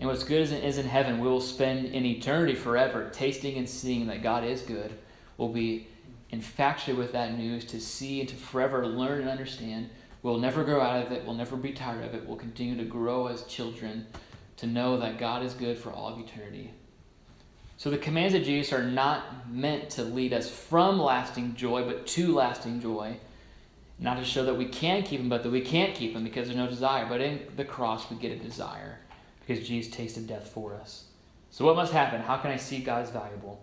And 0.00 0.08
what's 0.08 0.24
good 0.24 0.40
is 0.52 0.78
in 0.78 0.86
heaven, 0.86 1.20
we 1.20 1.28
will 1.28 1.40
spend 1.40 1.86
in 1.86 2.04
eternity 2.04 2.56
forever 2.56 3.08
tasting 3.12 3.56
and 3.56 3.68
seeing 3.68 4.08
that 4.08 4.20
God 4.20 4.42
is 4.42 4.62
good. 4.62 4.92
We'll 5.36 5.50
be 5.50 5.86
infatuated 6.30 6.98
with 6.98 7.12
that 7.12 7.38
news 7.38 7.64
to 7.66 7.80
see 7.80 8.18
and 8.18 8.28
to 8.30 8.34
forever 8.34 8.84
learn 8.84 9.20
and 9.20 9.30
understand. 9.30 9.90
We'll 10.24 10.38
never 10.38 10.64
grow 10.64 10.80
out 10.80 11.06
of 11.06 11.12
it. 11.12 11.24
We'll 11.24 11.36
never 11.36 11.54
be 11.56 11.70
tired 11.70 12.04
of 12.04 12.12
it. 12.12 12.26
We'll 12.26 12.36
continue 12.36 12.76
to 12.76 12.84
grow 12.84 13.28
as 13.28 13.44
children 13.44 14.08
to 14.56 14.66
know 14.66 14.98
that 14.98 15.20
God 15.20 15.44
is 15.44 15.54
good 15.54 15.78
for 15.78 15.92
all 15.92 16.08
of 16.08 16.18
eternity. 16.18 16.72
So 17.76 17.90
the 17.90 17.98
commands 17.98 18.34
of 18.34 18.42
Jesus 18.42 18.72
are 18.72 18.82
not 18.82 19.48
meant 19.48 19.90
to 19.90 20.02
lead 20.02 20.32
us 20.32 20.50
from 20.50 20.98
lasting 20.98 21.54
joy, 21.54 21.84
but 21.84 22.08
to 22.08 22.34
lasting 22.34 22.80
joy. 22.80 23.18
Not 23.98 24.18
to 24.18 24.24
show 24.24 24.44
that 24.44 24.56
we 24.56 24.66
can 24.66 25.02
keep 25.02 25.20
them, 25.20 25.28
but 25.28 25.42
that 25.42 25.50
we 25.50 25.60
can't 25.60 25.94
keep 25.94 26.14
them 26.14 26.24
because 26.24 26.48
there's 26.48 26.56
no 26.56 26.66
desire. 26.66 27.06
But 27.08 27.20
in 27.20 27.42
the 27.56 27.64
cross, 27.64 28.10
we 28.10 28.16
get 28.16 28.32
a 28.32 28.36
desire 28.36 28.98
because 29.40 29.66
Jesus 29.66 29.94
tasted 29.94 30.26
death 30.26 30.48
for 30.48 30.74
us. 30.74 31.04
So, 31.50 31.64
what 31.64 31.76
must 31.76 31.92
happen? 31.92 32.20
How 32.20 32.36
can 32.38 32.50
I 32.50 32.56
see 32.56 32.78
God 32.78 33.02
as 33.02 33.10
valuable? 33.10 33.60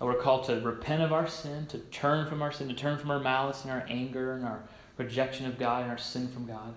We're 0.00 0.14
called 0.14 0.44
to 0.44 0.60
repent 0.60 1.02
of 1.02 1.12
our 1.12 1.26
sin, 1.26 1.66
to 1.66 1.78
turn 1.78 2.28
from 2.28 2.42
our 2.42 2.52
sin, 2.52 2.68
to 2.68 2.74
turn 2.74 2.98
from 2.98 3.10
our 3.10 3.20
malice 3.20 3.62
and 3.62 3.72
our 3.72 3.86
anger 3.88 4.34
and 4.34 4.44
our 4.44 4.62
rejection 4.98 5.46
of 5.46 5.58
God 5.58 5.82
and 5.82 5.90
our 5.90 5.98
sin 5.98 6.28
from 6.28 6.46
God, 6.46 6.74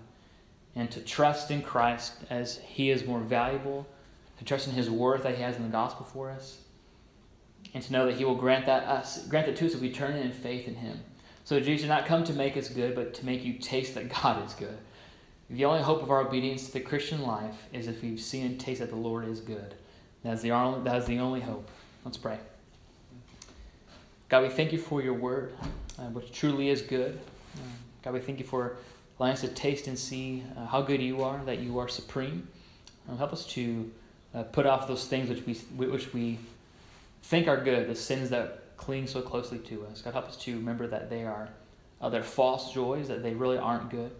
and 0.74 0.90
to 0.90 1.00
trust 1.00 1.50
in 1.50 1.62
Christ 1.62 2.14
as 2.30 2.58
He 2.58 2.90
is 2.90 3.04
more 3.04 3.20
valuable, 3.20 3.86
to 4.38 4.44
trust 4.44 4.68
in 4.68 4.74
His 4.74 4.88
worth 4.88 5.24
that 5.24 5.36
He 5.36 5.42
has 5.42 5.56
in 5.56 5.64
the 5.64 5.68
gospel 5.68 6.06
for 6.06 6.30
us, 6.30 6.62
and 7.74 7.82
to 7.82 7.92
know 7.92 8.06
that 8.06 8.14
He 8.14 8.24
will 8.24 8.34
grant 8.34 8.66
that 8.66 8.84
us 8.84 9.26
grant 9.26 9.46
that 9.46 9.56
to 9.56 9.66
us 9.66 9.74
if 9.74 9.80
we 9.80 9.92
turn 9.92 10.16
in 10.16 10.32
faith 10.32 10.66
in 10.66 10.76
Him. 10.76 11.00
So 11.48 11.58
Jesus 11.58 11.80
did 11.80 11.88
not 11.88 12.04
come 12.04 12.24
to 12.24 12.34
make 12.34 12.58
us 12.58 12.68
good, 12.68 12.94
but 12.94 13.14
to 13.14 13.24
make 13.24 13.42
you 13.42 13.54
taste 13.54 13.94
that 13.94 14.10
God 14.10 14.44
is 14.46 14.52
good. 14.52 14.76
The 15.48 15.64
only 15.64 15.80
hope 15.80 16.02
of 16.02 16.10
our 16.10 16.20
obedience 16.20 16.66
to 16.66 16.72
the 16.74 16.80
Christian 16.80 17.22
life 17.22 17.68
is 17.72 17.88
if 17.88 18.02
we've 18.02 18.20
seen 18.20 18.44
and 18.44 18.60
tasted 18.60 18.88
that 18.88 18.90
the 18.90 19.00
Lord 19.00 19.26
is 19.26 19.40
good. 19.40 19.74
That 20.24 20.34
is 20.34 20.42
the 20.42 20.52
only, 20.52 20.84
that 20.84 20.96
is 20.96 21.06
the 21.06 21.20
only 21.20 21.40
hope. 21.40 21.66
Let's 22.04 22.18
pray. 22.18 22.36
God, 24.28 24.42
we 24.42 24.50
thank 24.50 24.72
you 24.72 24.78
for 24.78 25.00
your 25.00 25.14
word, 25.14 25.54
uh, 25.98 26.02
which 26.10 26.30
truly 26.32 26.68
is 26.68 26.82
good. 26.82 27.18
Uh, 27.56 27.60
God, 28.02 28.12
we 28.12 28.20
thank 28.20 28.38
you 28.38 28.44
for 28.44 28.76
allowing 29.18 29.32
us 29.32 29.40
to 29.40 29.48
taste 29.48 29.86
and 29.86 29.98
see 29.98 30.44
uh, 30.54 30.66
how 30.66 30.82
good 30.82 31.00
you 31.00 31.22
are, 31.22 31.42
that 31.46 31.60
you 31.60 31.78
are 31.78 31.88
supreme. 31.88 32.46
Uh, 33.10 33.16
help 33.16 33.32
us 33.32 33.46
to 33.46 33.90
uh, 34.34 34.42
put 34.42 34.66
off 34.66 34.86
those 34.86 35.06
things 35.06 35.30
which 35.30 35.46
we, 35.46 35.54
which 35.86 36.12
we 36.12 36.38
think 37.22 37.48
are 37.48 37.64
good, 37.64 37.88
the 37.88 37.94
sins 37.94 38.28
that 38.28 38.64
cling 38.78 39.06
so 39.06 39.20
closely 39.20 39.58
to 39.58 39.86
us. 39.86 40.00
God, 40.00 40.14
help 40.14 40.28
us 40.28 40.36
to 40.38 40.56
remember 40.56 40.86
that 40.86 41.10
they 41.10 41.24
are 41.24 41.50
uh, 42.00 42.08
they're 42.08 42.22
false 42.22 42.72
joys, 42.72 43.08
that 43.08 43.22
they 43.22 43.34
really 43.34 43.58
aren't 43.58 43.90
good. 43.90 44.12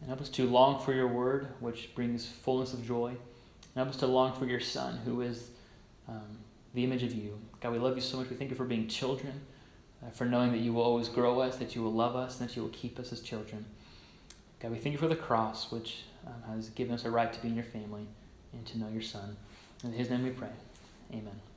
And 0.00 0.08
help 0.08 0.20
us 0.20 0.28
to 0.30 0.46
long 0.46 0.82
for 0.84 0.92
your 0.92 1.06
word, 1.06 1.46
which 1.60 1.94
brings 1.94 2.26
fullness 2.26 2.74
of 2.74 2.84
joy. 2.84 3.08
And 3.08 3.76
help 3.76 3.88
us 3.88 3.96
to 3.98 4.06
long 4.06 4.34
for 4.34 4.44
your 4.44 4.60
Son, 4.60 4.98
who 5.04 5.20
is 5.20 5.50
um, 6.08 6.38
the 6.74 6.82
image 6.82 7.04
of 7.04 7.14
you. 7.14 7.38
God, 7.60 7.72
we 7.72 7.78
love 7.78 7.94
you 7.94 8.02
so 8.02 8.18
much. 8.18 8.28
We 8.28 8.36
thank 8.36 8.50
you 8.50 8.56
for 8.56 8.64
being 8.64 8.88
children, 8.88 9.40
uh, 10.04 10.10
for 10.10 10.24
knowing 10.24 10.50
that 10.50 10.58
you 10.58 10.72
will 10.72 10.82
always 10.82 11.08
grow 11.08 11.40
us, 11.40 11.56
that 11.56 11.76
you 11.76 11.82
will 11.82 11.92
love 11.92 12.16
us, 12.16 12.40
and 12.40 12.48
that 12.48 12.56
you 12.56 12.62
will 12.62 12.70
keep 12.70 12.98
us 12.98 13.12
as 13.12 13.20
children. 13.20 13.64
God, 14.58 14.72
we 14.72 14.78
thank 14.78 14.92
you 14.92 14.98
for 14.98 15.08
the 15.08 15.16
cross, 15.16 15.70
which 15.70 16.02
um, 16.26 16.54
has 16.54 16.70
given 16.70 16.94
us 16.94 17.04
a 17.04 17.10
right 17.10 17.32
to 17.32 17.40
be 17.40 17.48
in 17.48 17.54
your 17.54 17.64
family 17.64 18.06
and 18.52 18.66
to 18.66 18.78
know 18.78 18.88
your 18.88 19.02
Son. 19.02 19.36
In 19.84 19.92
his 19.92 20.10
name 20.10 20.24
we 20.24 20.30
pray. 20.30 20.48
Amen. 21.12 21.51